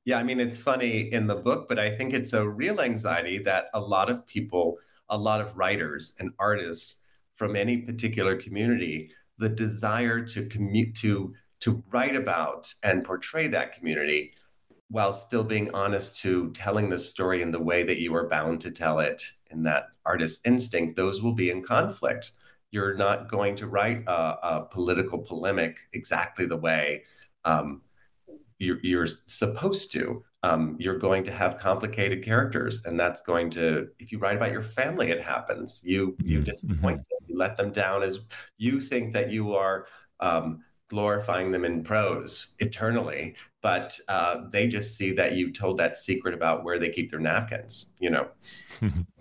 Yeah, 0.06 0.18
I 0.18 0.24
mean, 0.24 0.40
it's 0.40 0.58
funny 0.58 1.12
in 1.14 1.28
the 1.28 1.36
book, 1.36 1.68
but 1.68 1.80
I 1.80 1.96
think 1.96 2.14
it's 2.14 2.34
a 2.34 2.48
real 2.48 2.82
anxiety 2.82 3.40
that 3.40 3.66
a 3.74 3.80
lot 3.80 4.10
of 4.10 4.26
people, 4.28 4.78
a 5.10 5.18
lot 5.18 5.42
of 5.42 5.58
writers 5.58 6.16
and 6.20 6.32
artists 6.40 7.06
from 7.36 7.56
any 7.56 7.78
particular 7.78 8.36
community, 8.36 9.12
the 9.38 9.50
desire 9.50 10.24
to 10.28 10.46
commute 10.48 10.96
to 10.98 11.34
to 11.62 11.84
write 11.92 12.16
about 12.16 12.74
and 12.82 13.04
portray 13.04 13.48
that 13.48 13.74
community 13.74 14.34
while 14.92 15.14
still 15.14 15.44
being 15.44 15.74
honest 15.74 16.18
to 16.18 16.52
telling 16.52 16.90
the 16.90 17.00
story 17.00 17.42
in 17.42 17.52
the 17.52 17.62
way 17.62 17.82
that 17.82 18.00
you 18.00 18.14
are 18.14 18.28
bound 18.28 18.60
to 18.60 18.70
tell 18.70 19.00
it 19.00 19.24
in 19.50 19.64
that 19.64 19.86
artist 20.06 20.46
instinct, 20.46 20.98
those 20.98 21.22
will 21.22 21.34
be 21.34 21.50
in 21.50 21.64
conflict. 21.64 22.32
You're 22.72 22.96
not 22.96 23.32
going 23.32 23.56
to 23.58 23.68
write 23.68 24.04
a, 24.06 24.12
a 24.12 24.68
political 24.70 25.20
polemic 25.20 25.78
exactly 25.94 26.46
the 26.46 26.58
way 26.58 27.04
um, 27.46 27.82
you're, 28.62 28.80
you're 28.82 29.08
supposed 29.08 29.92
to. 29.94 30.24
Um, 30.44 30.76
you're 30.80 30.98
going 30.98 31.24
to 31.26 31.32
have 31.32 31.58
complicated 31.58 32.24
characters, 32.24 32.84
and 32.86 33.00
that's 33.00 33.22
going 33.22 33.52
to. 33.52 33.88
If 34.00 34.12
you 34.12 34.18
write 34.20 34.38
about 34.38 34.52
your 34.52 34.64
family, 34.64 35.12
it 35.12 35.22
happens. 35.22 35.82
You 35.84 36.18
you 36.26 36.40
Mhm, 36.40 36.46
disappoint 36.46 36.98
them. 36.98 37.20
You 37.28 37.38
let 37.38 37.58
them 37.58 37.72
down 37.72 38.04
as 38.04 38.20
you 38.58 38.82
think 38.82 39.14
that 39.14 39.32
you 39.32 39.54
are 39.54 39.86
um, 40.20 40.62
glorifying 40.90 41.52
them 41.52 41.64
in 41.66 41.84
prose 41.84 42.56
eternally, 42.60 43.36
but 43.62 44.00
uh, 44.08 44.42
they 44.52 44.68
just 44.68 44.98
see 44.98 45.12
that 45.14 45.34
you 45.34 45.52
told 45.54 45.78
that 45.78 45.96
secret 45.96 46.34
about 46.34 46.64
where 46.64 46.80
they 46.80 46.90
keep 46.90 47.12
their 47.12 47.20
napkins. 47.20 47.94
You 48.00 48.10
know. 48.10 48.28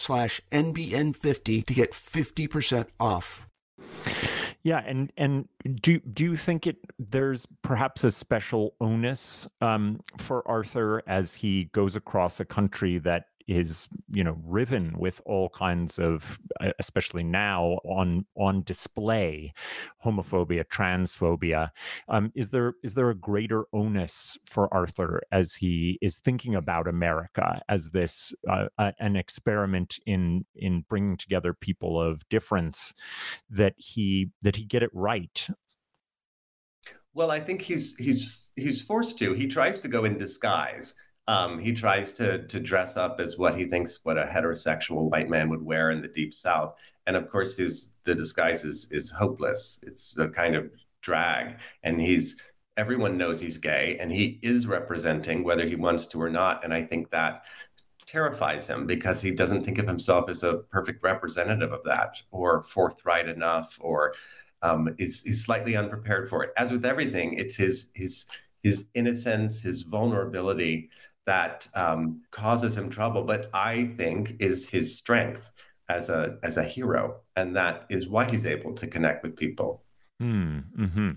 slash 0.00 0.40
NBN50 0.50 1.66
to 1.66 1.74
get 1.74 1.92
50% 1.92 2.86
off. 2.98 3.46
Yeah, 4.62 4.82
and 4.86 5.10
and 5.16 5.48
do 5.80 6.00
do 6.00 6.22
you 6.24 6.36
think 6.36 6.66
it 6.66 6.76
there's 6.98 7.46
perhaps 7.62 8.04
a 8.04 8.10
special 8.10 8.74
onus 8.78 9.48
um, 9.62 10.00
for 10.18 10.46
Arthur 10.46 11.02
as 11.06 11.34
he 11.36 11.64
goes 11.72 11.96
across 11.96 12.40
a 12.40 12.44
country 12.44 12.98
that 12.98 13.24
is 13.50 13.88
you 14.10 14.22
know 14.22 14.36
riven 14.44 14.94
with 14.98 15.20
all 15.26 15.48
kinds 15.50 15.98
of 15.98 16.38
especially 16.78 17.22
now 17.22 17.78
on 17.84 18.24
on 18.36 18.62
display 18.62 19.52
homophobia 20.04 20.64
transphobia 20.64 21.70
um, 22.08 22.30
is 22.34 22.50
there 22.50 22.74
is 22.82 22.94
there 22.94 23.10
a 23.10 23.14
greater 23.14 23.64
onus 23.72 24.38
for 24.44 24.72
arthur 24.72 25.20
as 25.32 25.54
he 25.56 25.98
is 26.00 26.18
thinking 26.18 26.54
about 26.54 26.86
america 26.86 27.60
as 27.68 27.90
this 27.90 28.32
uh, 28.48 28.66
an 28.98 29.16
experiment 29.16 29.98
in 30.06 30.44
in 30.54 30.84
bringing 30.88 31.16
together 31.16 31.52
people 31.52 32.00
of 32.00 32.28
difference 32.28 32.94
that 33.48 33.74
he 33.76 34.30
that 34.42 34.56
he 34.56 34.64
get 34.64 34.82
it 34.82 34.90
right 34.92 35.48
Well, 37.14 37.30
I 37.30 37.40
think 37.40 37.62
he's 37.62 37.96
he's 37.96 38.50
he's 38.56 38.82
forced 38.82 39.18
to. 39.18 39.32
He 39.32 39.46
tries 39.46 39.80
to 39.80 39.88
go 39.88 40.04
in 40.04 40.16
disguise. 40.16 40.94
Um, 41.28 41.58
he 41.58 41.72
tries 41.72 42.12
to 42.14 42.46
to 42.48 42.60
dress 42.60 42.96
up 42.96 43.20
as 43.20 43.38
what 43.38 43.56
he 43.56 43.64
thinks 43.64 44.04
what 44.04 44.18
a 44.18 44.24
heterosexual 44.24 45.10
white 45.10 45.28
man 45.28 45.48
would 45.50 45.62
wear 45.62 45.90
in 45.90 46.00
the 46.00 46.08
deep 46.08 46.34
south, 46.34 46.74
and 47.06 47.16
of 47.16 47.28
course, 47.28 47.56
his 47.56 47.98
the 48.04 48.14
disguise 48.14 48.64
is 48.64 48.90
is 48.92 49.10
hopeless. 49.10 49.82
It's 49.86 50.18
a 50.18 50.28
kind 50.28 50.56
of 50.56 50.70
drag, 51.02 51.56
and 51.82 52.00
he's 52.00 52.42
everyone 52.76 53.18
knows 53.18 53.40
he's 53.40 53.58
gay, 53.58 53.96
and 54.00 54.10
he 54.10 54.38
is 54.42 54.66
representing 54.66 55.44
whether 55.44 55.66
he 55.66 55.76
wants 55.76 56.06
to 56.08 56.20
or 56.20 56.30
not. 56.30 56.64
And 56.64 56.72
I 56.72 56.82
think 56.82 57.10
that 57.10 57.42
terrifies 58.06 58.66
him 58.66 58.86
because 58.86 59.20
he 59.20 59.30
doesn't 59.30 59.62
think 59.62 59.78
of 59.78 59.86
himself 59.86 60.28
as 60.28 60.42
a 60.42 60.58
perfect 60.70 61.02
representative 61.02 61.72
of 61.72 61.84
that 61.84 62.16
or 62.32 62.62
forthright 62.62 63.28
enough 63.28 63.76
or 63.80 64.14
um, 64.62 64.94
is, 64.98 65.24
is 65.26 65.44
slightly 65.44 65.76
unprepared 65.76 66.28
for 66.28 66.42
it. 66.42 66.50
As 66.56 66.72
with 66.72 66.84
everything, 66.84 67.34
it's 67.34 67.56
his 67.56 67.92
his 67.94 68.28
his 68.62 68.88
innocence, 68.94 69.62
his 69.62 69.82
vulnerability 69.82 70.90
that 71.30 71.68
um, 71.76 72.22
causes 72.32 72.76
him 72.76 72.90
trouble, 72.90 73.22
but 73.22 73.50
I 73.54 73.94
think 73.96 74.34
is 74.40 74.68
his 74.68 74.98
strength 74.98 75.48
as 75.88 76.10
a 76.10 76.38
as 76.42 76.56
a 76.56 76.64
hero, 76.64 77.20
and 77.36 77.54
that 77.54 77.86
is 77.88 78.08
why 78.08 78.28
he's 78.28 78.46
able 78.46 78.74
to 78.74 78.88
connect 78.88 79.22
with 79.22 79.36
people. 79.36 79.84
Mm, 80.20 80.64
hmm 80.74 81.10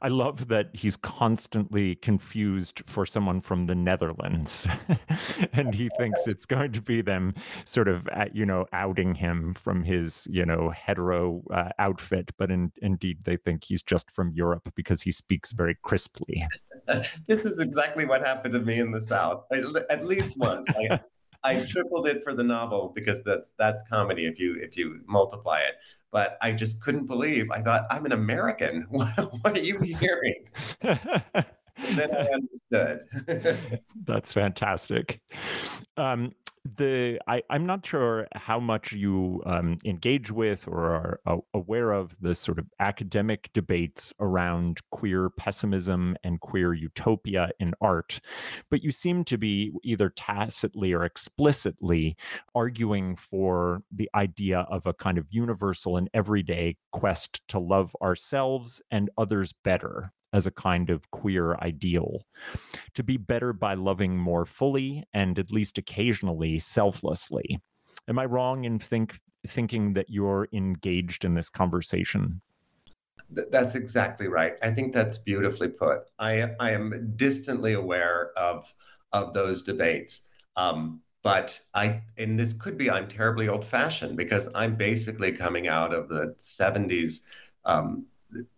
I 0.00 0.08
love 0.08 0.48
that 0.48 0.70
he's 0.72 0.96
constantly 0.96 1.96
confused 1.96 2.82
for 2.86 3.04
someone 3.04 3.40
from 3.40 3.64
the 3.64 3.74
Netherlands, 3.74 4.66
and 5.52 5.74
he 5.74 5.90
thinks 5.98 6.26
it's 6.26 6.46
going 6.46 6.72
to 6.72 6.82
be 6.82 7.02
them 7.02 7.34
sort 7.64 7.88
of, 7.88 8.08
uh, 8.12 8.26
you 8.32 8.46
know, 8.46 8.66
outing 8.72 9.14
him 9.14 9.54
from 9.54 9.82
his, 9.82 10.26
you 10.30 10.46
know, 10.46 10.70
hetero 10.70 11.42
uh, 11.52 11.70
outfit. 11.78 12.32
But 12.38 12.50
in, 12.50 12.72
indeed, 12.80 13.24
they 13.24 13.36
think 13.36 13.64
he's 13.64 13.82
just 13.82 14.10
from 14.10 14.32
Europe 14.32 14.72
because 14.74 15.02
he 15.02 15.10
speaks 15.10 15.52
very 15.52 15.76
crisply. 15.82 16.46
this 17.26 17.44
is 17.44 17.58
exactly 17.58 18.04
what 18.04 18.24
happened 18.24 18.54
to 18.54 18.60
me 18.60 18.78
in 18.78 18.90
the 18.90 19.00
South, 19.00 19.44
at, 19.52 19.64
at 19.90 20.06
least 20.06 20.36
once. 20.36 20.68
I, 20.70 21.00
I 21.44 21.60
tripled 21.68 22.06
it 22.08 22.22
for 22.22 22.34
the 22.34 22.42
novel 22.42 22.92
because 22.94 23.22
that's 23.22 23.52
that's 23.58 23.82
comedy 23.88 24.26
if 24.26 24.38
you 24.38 24.56
if 24.60 24.76
you 24.76 25.00
multiply 25.06 25.60
it. 25.60 25.74
But 26.10 26.38
I 26.40 26.52
just 26.52 26.82
couldn't 26.82 27.06
believe. 27.06 27.50
I 27.50 27.60
thought 27.60 27.86
I'm 27.90 28.06
an 28.06 28.12
American. 28.12 28.86
What, 28.90 29.10
what 29.42 29.56
are 29.56 29.60
you 29.60 29.78
hearing? 29.78 30.48
Then 30.80 32.10
I 32.12 32.28
understood. 32.32 33.84
That's 34.04 34.32
fantastic. 34.32 35.20
Um, 35.96 36.32
the 36.76 37.18
I, 37.26 37.42
am 37.50 37.66
not 37.66 37.84
sure 37.86 38.26
how 38.34 38.60
much 38.60 38.92
you 38.92 39.42
um, 39.46 39.78
engage 39.84 40.30
with 40.30 40.68
or 40.68 41.18
are 41.26 41.40
aware 41.54 41.92
of 41.92 42.20
the 42.20 42.34
sort 42.34 42.58
of 42.58 42.66
academic 42.80 43.50
debates 43.54 44.12
around 44.20 44.80
queer 44.90 45.30
pessimism 45.30 46.16
and 46.22 46.40
queer 46.40 46.74
utopia 46.74 47.50
in 47.58 47.74
art, 47.80 48.20
but 48.70 48.82
you 48.82 48.90
seem 48.90 49.24
to 49.24 49.38
be 49.38 49.72
either 49.82 50.10
tacitly 50.10 50.92
or 50.92 51.04
explicitly 51.04 52.16
arguing 52.54 53.16
for 53.16 53.82
the 53.90 54.10
idea 54.14 54.66
of 54.70 54.86
a 54.86 54.94
kind 54.94 55.18
of 55.18 55.26
universal 55.30 55.96
and 55.96 56.10
everyday 56.12 56.76
quest 56.92 57.40
to 57.48 57.58
love 57.58 57.96
ourselves 58.02 58.82
and 58.90 59.10
others 59.16 59.52
better 59.64 60.12
as 60.32 60.46
a 60.46 60.50
kind 60.50 60.90
of 60.90 61.10
queer 61.10 61.54
ideal. 61.56 62.24
To 62.94 63.02
be 63.02 63.16
better 63.16 63.52
by 63.52 63.74
loving 63.74 64.18
more 64.18 64.44
fully 64.44 65.04
and 65.12 65.38
at 65.38 65.50
least 65.50 65.78
occasionally 65.78 66.58
selflessly. 66.58 67.60
Am 68.06 68.18
I 68.18 68.24
wrong 68.24 68.64
in 68.64 68.78
think 68.78 69.18
thinking 69.46 69.92
that 69.94 70.10
you're 70.10 70.48
engaged 70.52 71.24
in 71.24 71.34
this 71.34 71.50
conversation? 71.50 72.40
that's 73.30 73.74
exactly 73.74 74.26
right. 74.26 74.54
I 74.62 74.70
think 74.70 74.92
that's 74.94 75.18
beautifully 75.18 75.68
put. 75.68 76.04
I 76.18 76.50
I 76.58 76.70
am 76.70 77.12
distantly 77.16 77.74
aware 77.74 78.30
of 78.38 78.72
of 79.12 79.34
those 79.34 79.62
debates. 79.62 80.28
Um, 80.56 81.02
but 81.22 81.60
I, 81.74 82.00
and 82.16 82.38
this 82.38 82.52
could 82.52 82.78
be 82.78 82.90
I'm 82.90 83.08
terribly 83.08 83.48
old 83.48 83.64
fashioned 83.64 84.16
because 84.16 84.48
I'm 84.54 84.76
basically 84.76 85.32
coming 85.32 85.68
out 85.68 85.92
of 85.92 86.08
the 86.08 86.34
70s 86.38 87.26
um, 87.64 88.06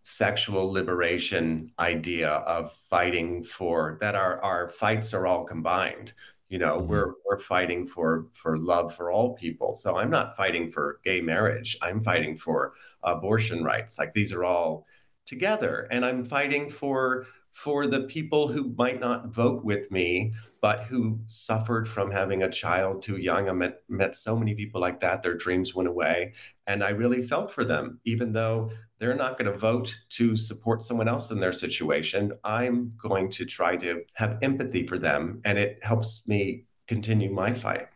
sexual 0.02 0.70
liberation 0.70 1.70
idea 1.78 2.30
of 2.30 2.72
fighting 2.88 3.42
for 3.42 3.98
that 4.00 4.14
our 4.14 4.42
our 4.42 4.68
fights 4.68 5.14
are 5.14 5.26
all 5.26 5.44
combined 5.44 6.12
you 6.48 6.58
know 6.58 6.78
mm-hmm. 6.78 6.88
we're 6.88 7.14
we're 7.24 7.38
fighting 7.38 7.86
for 7.86 8.26
for 8.34 8.58
love 8.58 8.94
for 8.94 9.10
all 9.10 9.34
people 9.34 9.74
so 9.74 9.96
i'm 9.96 10.10
not 10.10 10.36
fighting 10.36 10.70
for 10.70 10.98
gay 11.04 11.20
marriage 11.20 11.76
i'm 11.82 12.00
fighting 12.00 12.36
for 12.36 12.72
abortion 13.04 13.62
rights 13.62 13.98
like 13.98 14.12
these 14.12 14.32
are 14.32 14.44
all 14.44 14.86
together 15.24 15.86
and 15.92 16.04
i'm 16.04 16.24
fighting 16.24 16.68
for 16.68 17.26
for 17.52 17.86
the 17.86 18.02
people 18.02 18.48
who 18.48 18.72
might 18.78 19.00
not 19.00 19.28
vote 19.28 19.64
with 19.64 19.90
me, 19.90 20.32
but 20.60 20.84
who 20.84 21.18
suffered 21.26 21.88
from 21.88 22.10
having 22.10 22.42
a 22.42 22.50
child 22.50 23.02
too 23.02 23.16
young. 23.16 23.48
I 23.48 23.52
met, 23.52 23.82
met 23.88 24.14
so 24.14 24.36
many 24.36 24.54
people 24.54 24.80
like 24.80 25.00
that. 25.00 25.22
Their 25.22 25.34
dreams 25.34 25.74
went 25.74 25.88
away. 25.88 26.34
And 26.66 26.84
I 26.84 26.90
really 26.90 27.22
felt 27.22 27.50
for 27.50 27.64
them, 27.64 27.98
even 28.04 28.32
though 28.32 28.70
they're 29.00 29.16
not 29.16 29.38
going 29.38 29.50
to 29.50 29.58
vote 29.58 29.96
to 30.10 30.36
support 30.36 30.82
someone 30.82 31.08
else 31.08 31.30
in 31.30 31.40
their 31.40 31.54
situation. 31.54 32.32
I'm 32.44 32.92
going 33.02 33.30
to 33.32 33.46
try 33.46 33.76
to 33.76 34.04
have 34.14 34.38
empathy 34.42 34.86
for 34.86 34.98
them. 34.98 35.40
And 35.44 35.58
it 35.58 35.78
helps 35.82 36.28
me 36.28 36.66
continue 36.86 37.32
my 37.32 37.54
fight. 37.54 37.88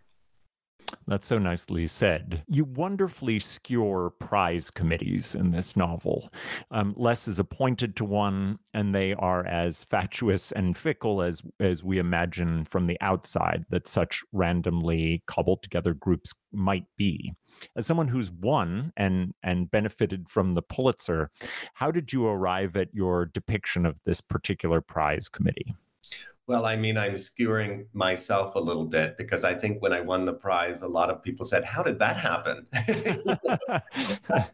That's 1.06 1.26
so 1.26 1.38
nicely 1.38 1.86
said. 1.86 2.44
You 2.48 2.64
wonderfully 2.64 3.38
skewer 3.38 4.10
prize 4.10 4.70
committees 4.70 5.34
in 5.34 5.50
this 5.50 5.76
novel. 5.76 6.32
Um, 6.70 6.94
Less 6.96 7.28
is 7.28 7.38
appointed 7.38 7.94
to 7.96 8.04
one, 8.04 8.58
and 8.72 8.94
they 8.94 9.12
are 9.12 9.44
as 9.46 9.84
fatuous 9.84 10.50
and 10.52 10.76
fickle 10.76 11.20
as 11.20 11.42
as 11.60 11.84
we 11.84 11.98
imagine 11.98 12.64
from 12.64 12.86
the 12.86 12.98
outside 13.00 13.66
that 13.68 13.86
such 13.86 14.22
randomly 14.32 15.22
cobbled 15.26 15.62
together 15.62 15.92
groups 15.92 16.34
might 16.52 16.86
be. 16.96 17.34
As 17.76 17.86
someone 17.86 18.08
who's 18.08 18.30
won 18.30 18.92
and 18.96 19.34
and 19.42 19.70
benefited 19.70 20.28
from 20.28 20.54
the 20.54 20.62
Pulitzer, 20.62 21.30
how 21.74 21.90
did 21.90 22.12
you 22.12 22.26
arrive 22.26 22.76
at 22.76 22.94
your 22.94 23.26
depiction 23.26 23.84
of 23.84 24.02
this 24.04 24.22
particular 24.22 24.80
prize 24.80 25.28
committee? 25.28 25.74
Well, 26.46 26.66
I 26.66 26.76
mean, 26.76 26.98
I'm 26.98 27.16
skewering 27.16 27.86
myself 27.94 28.54
a 28.54 28.60
little 28.60 28.84
bit 28.84 29.16
because 29.16 29.44
I 29.44 29.54
think 29.54 29.80
when 29.80 29.94
I 29.94 30.00
won 30.00 30.24
the 30.24 30.34
prize, 30.34 30.82
a 30.82 30.88
lot 30.88 31.08
of 31.10 31.22
people 31.22 31.46
said, 31.46 31.64
How 31.64 31.82
did 31.82 31.98
that 32.00 32.16
happen? 32.16 32.66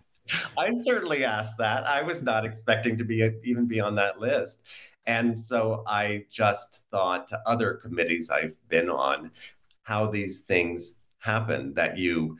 I 0.56 0.74
certainly 0.74 1.24
asked 1.24 1.58
that. 1.58 1.84
I 1.86 2.02
was 2.02 2.22
not 2.22 2.44
expecting 2.44 2.96
to 2.98 3.04
be 3.04 3.28
even 3.42 3.66
be 3.66 3.80
on 3.80 3.96
that 3.96 4.20
list. 4.20 4.62
And 5.06 5.36
so 5.36 5.82
I 5.86 6.26
just 6.30 6.84
thought 6.90 7.26
to 7.28 7.40
other 7.46 7.74
committees 7.74 8.30
I've 8.30 8.54
been 8.68 8.88
on 8.88 9.32
how 9.82 10.06
these 10.06 10.42
things 10.42 11.06
happen 11.18 11.74
that 11.74 11.98
you 11.98 12.38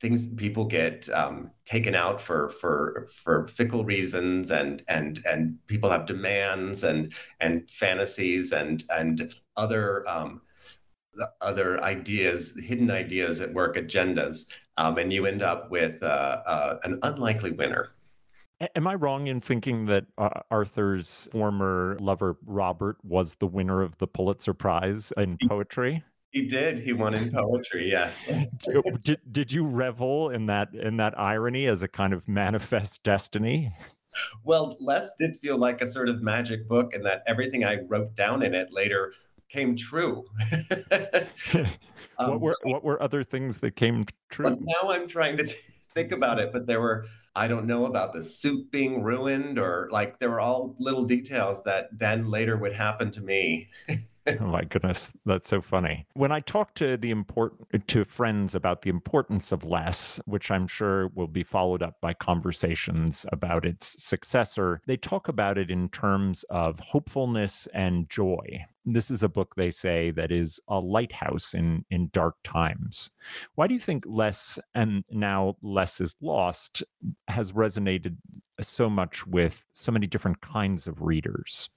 things 0.00 0.26
people 0.34 0.64
get 0.64 1.08
um, 1.10 1.50
taken 1.64 1.94
out 1.94 2.20
for 2.20 2.50
for 2.50 3.08
for 3.14 3.46
fickle 3.48 3.84
reasons 3.84 4.50
and 4.50 4.82
and 4.88 5.22
and 5.26 5.58
people 5.66 5.90
have 5.90 6.06
demands 6.06 6.84
and 6.84 7.12
and 7.40 7.70
fantasies 7.70 8.52
and 8.52 8.84
and 8.90 9.32
other 9.56 10.06
um, 10.08 10.42
other 11.40 11.82
ideas 11.82 12.58
hidden 12.62 12.90
ideas 12.90 13.40
at 13.40 13.52
work 13.54 13.76
agendas 13.76 14.52
um, 14.76 14.98
and 14.98 15.12
you 15.12 15.24
end 15.24 15.42
up 15.42 15.70
with 15.70 16.02
uh, 16.02 16.42
uh, 16.46 16.78
an 16.84 16.98
unlikely 17.02 17.52
winner 17.52 17.90
Am 18.74 18.86
I 18.86 18.94
wrong 18.94 19.26
in 19.26 19.42
thinking 19.42 19.84
that 19.86 20.06
uh, 20.16 20.40
Arthur's 20.50 21.28
former 21.30 21.98
lover 22.00 22.38
Robert 22.46 22.96
was 23.04 23.34
the 23.34 23.46
winner 23.46 23.82
of 23.82 23.98
the 23.98 24.06
Pulitzer 24.06 24.54
Prize 24.54 25.12
in 25.18 25.36
poetry? 25.46 26.02
He 26.30 26.46
did. 26.46 26.78
He 26.78 26.92
won 26.92 27.14
in 27.14 27.30
poetry. 27.32 27.90
Yes. 27.90 28.26
did 29.02 29.20
Did 29.30 29.52
you 29.52 29.66
revel 29.66 30.30
in 30.30 30.46
that 30.46 30.74
in 30.74 30.96
that 30.98 31.18
irony 31.18 31.66
as 31.66 31.82
a 31.82 31.88
kind 31.88 32.12
of 32.12 32.26
manifest 32.28 33.02
destiny? 33.02 33.72
Well, 34.44 34.76
Less 34.80 35.10
did 35.18 35.36
feel 35.36 35.58
like 35.58 35.82
a 35.82 35.88
sort 35.88 36.08
of 36.08 36.22
magic 36.22 36.68
book, 36.68 36.94
and 36.94 37.04
that 37.04 37.22
everything 37.26 37.64
I 37.64 37.80
wrote 37.82 38.14
down 38.14 38.42
in 38.42 38.54
it 38.54 38.72
later 38.72 39.12
came 39.48 39.76
true. 39.76 40.24
um, 42.18 42.30
what 42.30 42.40
were 42.40 42.56
what 42.62 42.84
were 42.84 43.02
other 43.02 43.22
things 43.22 43.58
that 43.58 43.76
came 43.76 44.04
true? 44.30 44.58
now 44.60 44.90
I'm 44.90 45.08
trying 45.08 45.36
to 45.38 45.46
think 45.94 46.12
about 46.12 46.38
it, 46.38 46.52
but 46.52 46.66
there 46.66 46.80
were 46.80 47.06
I 47.34 47.48
don't 47.48 47.66
know 47.66 47.86
about 47.86 48.12
the 48.12 48.22
suit 48.22 48.70
being 48.70 49.02
ruined, 49.02 49.58
or 49.58 49.88
like 49.92 50.18
there 50.18 50.30
were 50.30 50.40
all 50.40 50.74
little 50.78 51.04
details 51.04 51.62
that 51.64 51.88
then 51.92 52.30
later 52.30 52.56
would 52.56 52.72
happen 52.72 53.10
to 53.12 53.20
me. 53.20 53.68
oh 54.40 54.46
my 54.46 54.64
goodness, 54.64 55.12
that's 55.24 55.48
so 55.48 55.60
funny. 55.60 56.06
When 56.14 56.32
I 56.32 56.40
talk 56.40 56.74
to 56.76 56.96
the 56.96 57.10
important 57.10 57.86
to 57.86 58.04
friends 58.04 58.54
about 58.54 58.82
the 58.82 58.90
importance 58.90 59.52
of 59.52 59.64
less, 59.64 60.18
which 60.24 60.50
I'm 60.50 60.66
sure 60.66 61.08
will 61.14 61.28
be 61.28 61.44
followed 61.44 61.82
up 61.82 62.00
by 62.00 62.12
conversations 62.12 63.24
about 63.30 63.64
its 63.64 64.02
successor, 64.02 64.80
they 64.86 64.96
talk 64.96 65.28
about 65.28 65.58
it 65.58 65.70
in 65.70 65.88
terms 65.90 66.44
of 66.50 66.80
hopefulness 66.80 67.68
and 67.72 68.10
joy. 68.10 68.64
This 68.84 69.10
is 69.10 69.22
a 69.22 69.28
book 69.28 69.54
they 69.54 69.70
say 69.70 70.10
that 70.12 70.32
is 70.32 70.60
a 70.68 70.80
lighthouse 70.80 71.54
in 71.54 71.84
in 71.90 72.08
dark 72.12 72.36
times. 72.42 73.10
Why 73.54 73.66
do 73.68 73.74
you 73.74 73.80
think 73.80 74.04
less 74.06 74.58
and 74.74 75.04
now 75.10 75.56
less 75.62 76.00
is 76.00 76.16
lost 76.20 76.82
has 77.28 77.52
resonated 77.52 78.16
so 78.60 78.88
much 78.90 79.26
with 79.26 79.64
so 79.72 79.92
many 79.92 80.06
different 80.06 80.40
kinds 80.40 80.86
of 80.88 81.00
readers? 81.02 81.68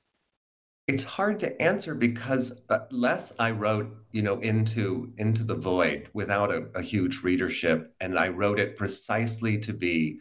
It's 0.90 1.04
hard 1.04 1.40
to 1.40 1.62
answer 1.62 1.94
because 1.94 2.64
uh, 2.72 2.80
less 2.90 3.32
I 3.38 3.52
wrote, 3.52 3.96
you 4.12 4.24
know, 4.24 4.40
into 4.40 5.14
into 5.18 5.44
the 5.44 5.54
void 5.54 6.10
without 6.14 6.52
a, 6.52 6.66
a, 6.74 6.82
huge 6.82 7.22
readership, 7.22 7.94
and 8.02 8.18
I 8.18 8.30
wrote 8.30 8.60
it 8.60 8.76
precisely 8.76 9.60
to 9.60 9.72
be 9.72 10.20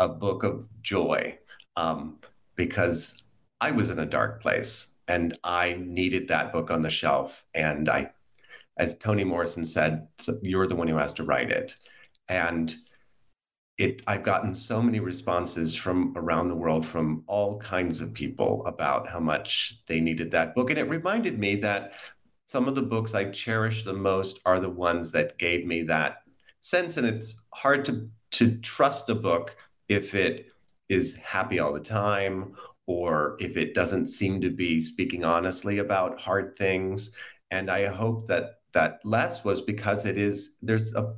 a 0.00 0.08
book 0.08 0.42
of 0.42 0.68
joy, 0.82 1.38
um, 1.76 2.18
because 2.56 3.22
I 3.60 3.70
was 3.70 3.90
in 3.90 4.00
a 4.00 4.06
dark 4.06 4.42
place 4.42 4.96
and 5.06 5.38
I 5.44 5.76
needed 5.78 6.26
that 6.28 6.52
book 6.52 6.72
on 6.72 6.82
the 6.82 6.90
shelf, 6.90 7.44
and 7.54 7.88
I, 7.88 8.10
as 8.76 8.98
Toni 8.98 9.22
Morrison 9.22 9.64
said, 9.64 10.08
you're 10.42 10.66
the 10.66 10.74
one 10.74 10.88
who 10.88 10.96
has 10.96 11.12
to 11.12 11.24
write 11.24 11.52
it, 11.52 11.76
and 12.26 12.74
it 13.78 14.02
I've 14.06 14.22
gotten 14.22 14.54
so 14.54 14.82
many 14.82 15.00
responses 15.00 15.74
from 15.74 16.12
around 16.16 16.48
the 16.48 16.54
world 16.54 16.84
from 16.84 17.24
all 17.26 17.58
kinds 17.58 18.00
of 18.00 18.12
people 18.12 18.64
about 18.66 19.08
how 19.08 19.20
much 19.20 19.80
they 19.86 20.00
needed 20.00 20.30
that 20.30 20.54
book. 20.54 20.70
And 20.70 20.78
it 20.78 20.88
reminded 20.88 21.38
me 21.38 21.56
that 21.56 21.92
some 22.46 22.68
of 22.68 22.74
the 22.74 22.82
books 22.82 23.14
I 23.14 23.30
cherish 23.30 23.84
the 23.84 23.94
most 23.94 24.40
are 24.44 24.60
the 24.60 24.70
ones 24.70 25.10
that 25.12 25.38
gave 25.38 25.64
me 25.64 25.82
that 25.84 26.18
sense. 26.60 26.96
And 26.96 27.06
it's 27.06 27.44
hard 27.54 27.84
to 27.86 28.08
to 28.32 28.58
trust 28.58 29.08
a 29.10 29.14
book 29.14 29.56
if 29.88 30.14
it 30.14 30.46
is 30.88 31.16
happy 31.16 31.58
all 31.58 31.72
the 31.72 31.80
time 31.80 32.54
or 32.86 33.36
if 33.40 33.56
it 33.56 33.74
doesn't 33.74 34.06
seem 34.06 34.40
to 34.40 34.50
be 34.50 34.80
speaking 34.80 35.24
honestly 35.24 35.78
about 35.78 36.20
hard 36.20 36.56
things. 36.56 37.14
And 37.50 37.70
I 37.70 37.86
hope 37.86 38.26
that 38.28 38.60
that 38.72 39.00
less 39.04 39.44
was 39.44 39.60
because 39.60 40.06
it 40.06 40.16
is 40.16 40.56
there's 40.62 40.94
a 40.94 41.14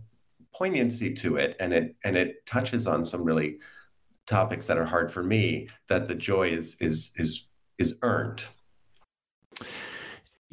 poignancy 0.57 1.13
to 1.13 1.37
it 1.37 1.57
and 1.61 1.73
it 1.73 1.97
and 2.05 2.17
it 2.17 2.45
touches 2.47 2.87
on 2.87 3.05
some 3.05 3.25
really 3.25 3.59
topics 4.27 4.67
that 4.67 4.79
are 4.79 4.85
hard 4.85 5.13
for 5.13 5.23
me 5.23 5.69
that 5.89 6.09
the 6.09 6.15
joy 6.15 6.49
is 6.49 6.77
is 6.81 7.13
is 7.17 7.49
is 7.79 7.97
earned 8.03 8.43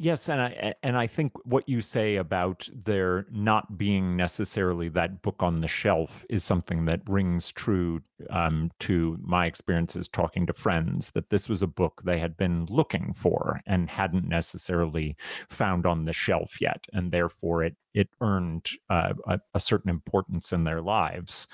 Yes, 0.02 0.28
and 0.28 0.42
I 0.42 0.74
and 0.82 0.96
I 0.96 1.06
think 1.06 1.30
what 1.44 1.68
you 1.68 1.80
say 1.80 2.16
about 2.16 2.68
there 2.74 3.24
not 3.30 3.78
being 3.78 4.16
necessarily 4.16 4.88
that 4.88 5.22
book 5.22 5.36
on 5.44 5.60
the 5.60 5.68
shelf 5.68 6.26
is 6.28 6.42
something 6.42 6.86
that 6.86 7.02
rings 7.08 7.52
true 7.52 8.00
um, 8.28 8.72
to 8.80 9.16
my 9.22 9.46
experiences 9.46 10.08
talking 10.08 10.44
to 10.46 10.52
friends. 10.52 11.12
That 11.12 11.30
this 11.30 11.48
was 11.48 11.62
a 11.62 11.68
book 11.68 12.02
they 12.04 12.18
had 12.18 12.36
been 12.36 12.66
looking 12.68 13.12
for 13.12 13.60
and 13.64 13.88
hadn't 13.88 14.26
necessarily 14.26 15.14
found 15.48 15.86
on 15.86 16.04
the 16.04 16.12
shelf 16.12 16.60
yet, 16.60 16.84
and 16.92 17.12
therefore 17.12 17.62
it 17.62 17.76
it 17.94 18.08
earned 18.20 18.68
uh, 18.90 19.14
a, 19.26 19.40
a, 19.54 19.60
certain 19.60 19.90
importance 19.90 20.52
in 20.52 20.64
their 20.64 20.80
lives, 20.80 21.46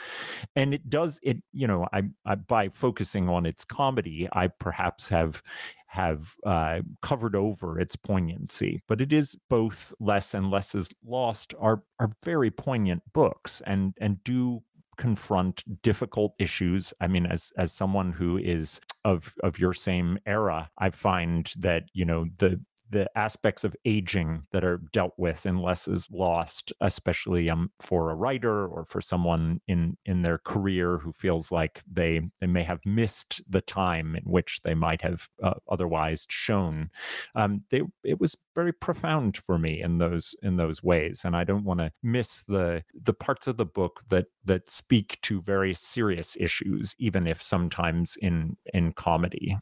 and 0.57 0.73
it 0.75 0.89
does 0.89 1.21
it. 1.23 1.39
You 1.53 1.67
know, 1.67 1.87
I, 1.93 2.03
I 2.25 2.37
by 2.37 2.69
focusing 2.69 3.29
on 3.29 3.47
its 3.47 3.65
comedy, 3.65 4.29
I 4.33 4.49
perhaps 4.49 5.09
have 5.09 5.43
have 5.89 6.35
uh, 6.45 6.81
covered 7.01 7.35
over 7.35 7.81
its 7.81 7.97
poignancy. 7.97 8.83
But 8.87 9.01
it 9.01 9.13
is 9.13 9.37
both 9.49 9.93
less 9.99 10.35
and 10.35 10.51
less 10.51 10.75
is 10.75 10.91
lost 11.05 11.55
are 11.59 11.83
are 11.99 12.13
very 12.23 12.51
poignant 12.51 13.03
books 13.13 13.63
and 13.67 13.95
and 14.01 14.23
do 14.23 14.63
confront 14.99 15.63
difficult 15.83 16.35
issues. 16.39 16.93
I 17.01 17.07
mean, 17.07 17.25
as 17.25 17.53
as 17.57 17.73
someone 17.73 18.13
who 18.13 18.37
is 18.37 18.81
of 19.05 19.35
of 19.43 19.59
your 19.59 19.73
same 19.73 20.19
era, 20.27 20.71
I 20.79 20.91
find 20.91 21.51
that 21.59 21.85
you 21.95 22.05
know 22.05 22.27
the 22.37 22.61
the 22.91 23.09
aspects 23.17 23.65
of 23.65 23.77
aging 23.85 24.45
that 24.53 24.65
are 24.65 24.81
dealt 24.93 25.15
with 25.17 25.47
in 25.47 25.59
less 25.59 25.89
is 25.89 26.09
lost 26.11 26.73
especially 26.81 27.51
um, 27.51 27.71
for 27.81 28.11
a 28.11 28.15
writer 28.15 28.67
or 28.67 28.85
for 28.85 29.01
someone 29.01 29.61
in 29.69 29.97
in 30.05 30.23
their 30.23 30.39
career 30.39 30.99
who 30.99 31.13
feels 31.13 31.51
like 31.51 31.83
they 31.91 32.21
they 32.41 32.47
may 32.47 32.63
have 32.63 32.81
missed 32.85 33.41
the 33.49 33.61
time 33.61 34.17
in 34.17 34.25
which 34.25 34.61
they 34.63 34.75
might 34.75 35.03
have 35.03 35.29
uh, 35.43 35.55
otherwise 35.69 36.27
shown. 36.29 36.91
Um, 37.35 37.61
they 37.71 37.83
it 38.05 38.21
was 38.21 38.37
very 38.55 38.73
profound 38.73 39.37
for 39.37 39.59
me 39.59 39.81
in 39.81 39.99
those 39.99 40.35
in 40.43 40.57
those 40.57 40.83
ways 40.83 41.23
and 41.25 41.37
i 41.37 41.45
don't 41.45 41.63
want 41.63 41.79
to 41.79 41.93
miss 42.03 42.43
the 42.49 42.83
the 42.93 43.13
parts 43.13 43.47
of 43.47 43.57
the 43.57 43.65
book 43.65 44.01
that 44.09 44.27
that 44.45 44.69
speak 44.69 45.17
to 45.23 45.41
very 45.43 45.73
serious 45.73 46.37
issues 46.41 46.97
even 46.99 47.27
if 47.29 47.41
sometimes 47.41 48.17
in 48.21 48.57
in 48.75 48.93
comedy 48.93 49.57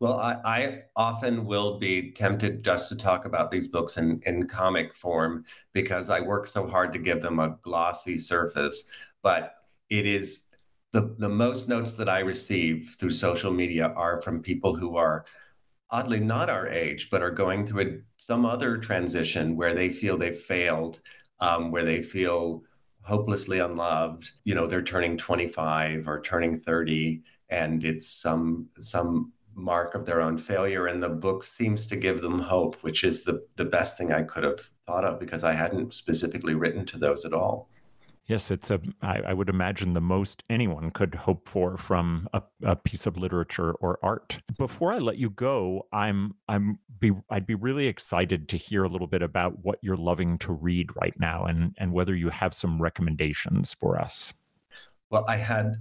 well, 0.00 0.18
I, 0.18 0.40
I, 0.44 0.82
often 0.96 1.46
will 1.46 1.78
be 1.78 2.10
tempted 2.12 2.64
just 2.64 2.88
to 2.88 2.96
talk 2.96 3.24
about 3.24 3.50
these 3.50 3.68
books 3.68 3.96
in, 3.96 4.20
in 4.26 4.48
comic 4.48 4.94
form 4.94 5.44
because 5.72 6.10
I 6.10 6.20
work 6.20 6.46
so 6.46 6.66
hard 6.66 6.92
to 6.92 6.98
give 6.98 7.22
them 7.22 7.38
a 7.38 7.56
glossy 7.62 8.18
surface. 8.18 8.90
But 9.22 9.54
it 9.90 10.06
is 10.06 10.48
the, 10.92 11.14
the 11.18 11.28
most 11.28 11.68
notes 11.68 11.94
that 11.94 12.08
I 12.08 12.20
receive 12.20 12.96
through 12.98 13.12
social 13.12 13.52
media 13.52 13.88
are 13.96 14.20
from 14.22 14.42
people 14.42 14.74
who 14.74 14.96
are 14.96 15.24
oddly 15.90 16.20
not 16.20 16.50
our 16.50 16.68
age, 16.68 17.08
but 17.10 17.22
are 17.22 17.30
going 17.30 17.64
through 17.66 17.82
a, 17.82 17.98
some 18.16 18.44
other 18.44 18.78
transition 18.78 19.56
where 19.56 19.74
they 19.74 19.90
feel 19.90 20.18
they've 20.18 20.36
failed, 20.36 21.00
um, 21.40 21.70
where 21.70 21.84
they 21.84 22.02
feel 22.02 22.62
hopelessly 23.02 23.60
unloved. 23.60 24.28
You 24.44 24.56
know, 24.56 24.66
they're 24.66 24.82
turning 24.82 25.16
25 25.16 26.08
or 26.08 26.20
turning 26.20 26.58
30 26.58 27.22
and 27.50 27.84
it's 27.84 28.08
some 28.08 28.68
some 28.78 29.32
mark 29.54 29.94
of 29.94 30.04
their 30.04 30.20
own 30.20 30.36
failure 30.38 30.86
and 30.86 31.02
the 31.02 31.08
book 31.08 31.44
seems 31.44 31.86
to 31.86 31.96
give 31.96 32.20
them 32.20 32.38
hope 32.38 32.76
which 32.82 33.04
is 33.04 33.24
the 33.24 33.44
the 33.56 33.64
best 33.64 33.96
thing 33.96 34.12
i 34.12 34.22
could 34.22 34.44
have 34.44 34.60
thought 34.86 35.04
of 35.04 35.20
because 35.20 35.44
i 35.44 35.52
hadn't 35.52 35.94
specifically 35.94 36.54
written 36.54 36.84
to 36.84 36.98
those 36.98 37.24
at 37.24 37.32
all. 37.32 37.68
Yes 38.26 38.50
it's 38.50 38.70
a 38.70 38.80
i, 39.02 39.20
I 39.20 39.32
would 39.34 39.48
imagine 39.48 39.92
the 39.92 40.00
most 40.00 40.42
anyone 40.48 40.90
could 40.90 41.14
hope 41.14 41.48
for 41.48 41.76
from 41.76 42.26
a, 42.32 42.42
a 42.62 42.74
piece 42.74 43.06
of 43.06 43.18
literature 43.18 43.72
or 43.72 43.98
art. 44.02 44.40
Before 44.58 44.92
i 44.92 44.98
let 44.98 45.18
you 45.18 45.30
go 45.30 45.86
i'm 45.92 46.34
i'm 46.48 46.78
be 46.98 47.12
i'd 47.30 47.46
be 47.46 47.54
really 47.54 47.86
excited 47.86 48.48
to 48.48 48.56
hear 48.56 48.82
a 48.82 48.88
little 48.88 49.06
bit 49.06 49.22
about 49.22 49.62
what 49.62 49.78
you're 49.82 49.96
loving 49.96 50.38
to 50.38 50.52
read 50.52 50.88
right 50.96 51.14
now 51.18 51.44
and 51.44 51.74
and 51.78 51.92
whether 51.92 52.14
you 52.14 52.30
have 52.30 52.54
some 52.54 52.80
recommendations 52.80 53.74
for 53.74 54.00
us. 54.00 54.32
Well 55.10 55.24
i 55.28 55.36
had 55.36 55.76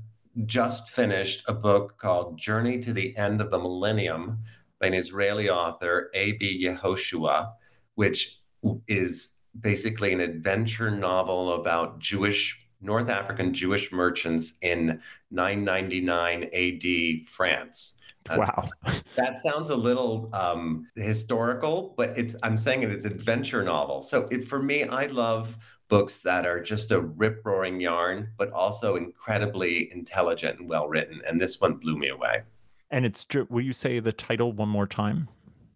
just 0.46 0.90
finished 0.90 1.44
a 1.48 1.54
book 1.54 1.98
called 1.98 2.38
Journey 2.38 2.80
to 2.82 2.94
the 2.94 3.16
End 3.18 3.42
of 3.42 3.52
the 3.52 3.60
Millennium 3.60 4.40
by 4.80 4.88
an 4.88 4.94
Israeli 4.94 5.50
author, 5.50 6.10
A.B. 6.14 6.66
Yehoshua, 6.66 7.54
which 7.96 8.40
is 8.88 9.44
basically 9.60 10.14
an 10.14 10.20
adventure 10.20 10.90
novel 10.90 11.54
about 11.54 12.00
Jewish, 12.00 12.68
North 12.82 13.10
African 13.10 13.54
Jewish 13.54 13.92
merchants 13.92 14.58
in 14.62 15.00
999 15.32 16.44
AD 16.54 17.26
France. 17.28 18.00
Uh, 18.30 18.38
wow. 18.40 18.70
That 19.16 19.38
sounds 19.38 19.70
a 19.70 19.76
little 19.76 20.30
um, 20.34 20.88
historical, 20.96 21.94
but 21.98 22.18
it's 22.18 22.36
I'm 22.42 22.58
saying 22.58 22.84
it, 22.84 22.92
it's 22.92 23.06
adventure 23.06 23.64
novel. 23.64 24.02
So 24.02 24.28
it, 24.32 24.48
for 24.48 24.62
me, 24.62 24.86
I 24.86 25.08
love 25.08 25.58
books 25.88 26.20
that 26.20 26.46
are 26.46 26.62
just 26.62 26.92
a 26.92 27.02
rip 27.02 27.42
roaring 27.46 27.80
yarn, 27.80 28.30
but 28.38 28.52
also 28.52 28.96
incredibly 28.96 29.92
intelligent 29.92 30.60
and 30.60 30.70
well 30.70 30.88
written. 30.88 31.22
And 31.28 31.40
this 31.40 31.62
one 31.62 31.76
blew 31.76 31.98
me 31.98 32.10
away. 32.10 32.44
And 32.90 33.06
it's, 33.06 33.26
will 33.50 33.62
you 33.62 33.74
say 33.74 34.00
the 34.00 34.12
title 34.12 34.52
one 34.52 34.70
more 34.70 34.88
time? 34.88 35.28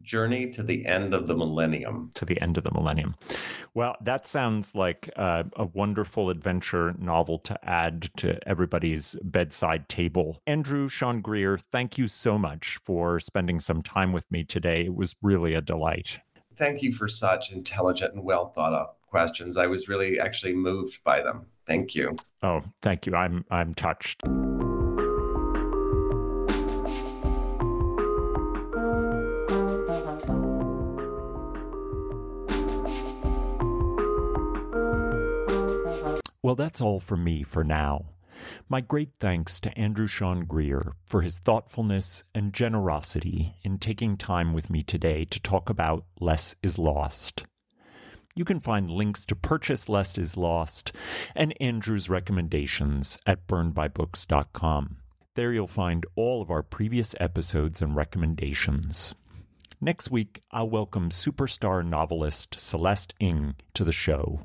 Journey 0.07 0.49
to 0.51 0.63
the 0.63 0.85
End 0.85 1.13
of 1.13 1.27
the 1.27 1.35
Millennium. 1.35 2.11
To 2.15 2.23
the 2.23 2.39
End 2.41 2.57
of 2.57 2.63
the 2.63 2.71
Millennium. 2.71 3.15
Well, 3.73 3.97
that 4.01 4.25
sounds 4.25 4.73
like 4.73 5.09
uh, 5.17 5.43
a 5.57 5.65
wonderful 5.65 6.29
adventure 6.29 6.95
novel 6.97 7.39
to 7.39 7.69
add 7.69 8.09
to 8.17 8.39
everybody's 8.47 9.17
bedside 9.21 9.89
table. 9.89 10.41
Andrew 10.47 10.87
Sean 10.87 11.19
Greer, 11.19 11.57
thank 11.57 11.97
you 11.97 12.07
so 12.07 12.37
much 12.37 12.79
for 12.83 13.19
spending 13.19 13.59
some 13.59 13.83
time 13.83 14.13
with 14.13 14.31
me 14.31 14.45
today. 14.45 14.85
It 14.85 14.95
was 14.95 15.13
really 15.21 15.53
a 15.53 15.61
delight. 15.61 16.19
Thank 16.55 16.81
you 16.81 16.93
for 16.93 17.07
such 17.09 17.51
intelligent 17.51 18.13
and 18.13 18.23
well 18.23 18.47
thought 18.47 18.73
out 18.73 18.96
questions. 19.07 19.57
I 19.57 19.67
was 19.67 19.87
really 19.87 20.19
actually 20.19 20.53
moved 20.53 21.03
by 21.03 21.21
them. 21.21 21.47
Thank 21.65 21.95
you. 21.95 22.15
Oh, 22.43 22.61
thank 22.81 23.05
you. 23.05 23.15
I'm 23.15 23.45
I'm 23.49 23.73
touched. 23.73 24.21
Well, 36.43 36.55
that's 36.55 36.79
all 36.79 37.01
from 37.01 37.25
me 37.25 37.43
for 37.43 37.65
now. 37.65 38.05
My 38.69 38.79
great 38.79 39.09
thanks 39.19 39.59
to 39.59 39.77
Andrew 39.77 40.07
Sean 40.07 40.45
Greer 40.45 40.93
for 41.05 41.21
his 41.21 41.39
thoughtfulness 41.39 42.23
and 42.33 42.53
generosity 42.53 43.57
in 43.63 43.79
taking 43.79 44.15
time 44.15 44.53
with 44.53 44.69
me 44.69 44.81
today 44.81 45.25
to 45.25 45.41
talk 45.41 45.69
about 45.69 46.05
Less 46.21 46.55
is 46.63 46.79
Lost. 46.79 47.43
You 48.37 48.45
can 48.45 48.59
find 48.59 48.91
links 48.91 49.25
to 49.25 49.35
purchase 49.35 49.89
Less 49.89 50.15
is 50.15 50.37
Lost 50.37 50.91
and 51.33 51.59
Andrew's 51.59 52.07
recommendations 52.07 53.17
at 53.25 53.47
burnedbybooks.com. 53.47 54.97
There 55.33 55.51
you'll 55.51 55.65
find 55.65 56.05
all 56.15 56.43
of 56.43 56.51
our 56.51 56.61
previous 56.61 57.15
episodes 57.19 57.81
and 57.81 57.95
recommendations. 57.95 59.15
Next 59.81 60.11
week, 60.11 60.43
I'll 60.51 60.69
welcome 60.69 61.09
superstar 61.09 61.83
novelist 61.83 62.59
Celeste 62.59 63.15
Ng 63.19 63.55
to 63.73 63.83
the 63.83 63.91
show. 63.91 64.41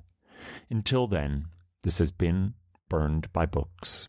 Until 0.70 1.06
then, 1.06 1.48
this 1.82 1.98
has 1.98 2.12
been 2.12 2.54
Burned 2.88 3.30
by 3.34 3.44
Books. 3.44 4.08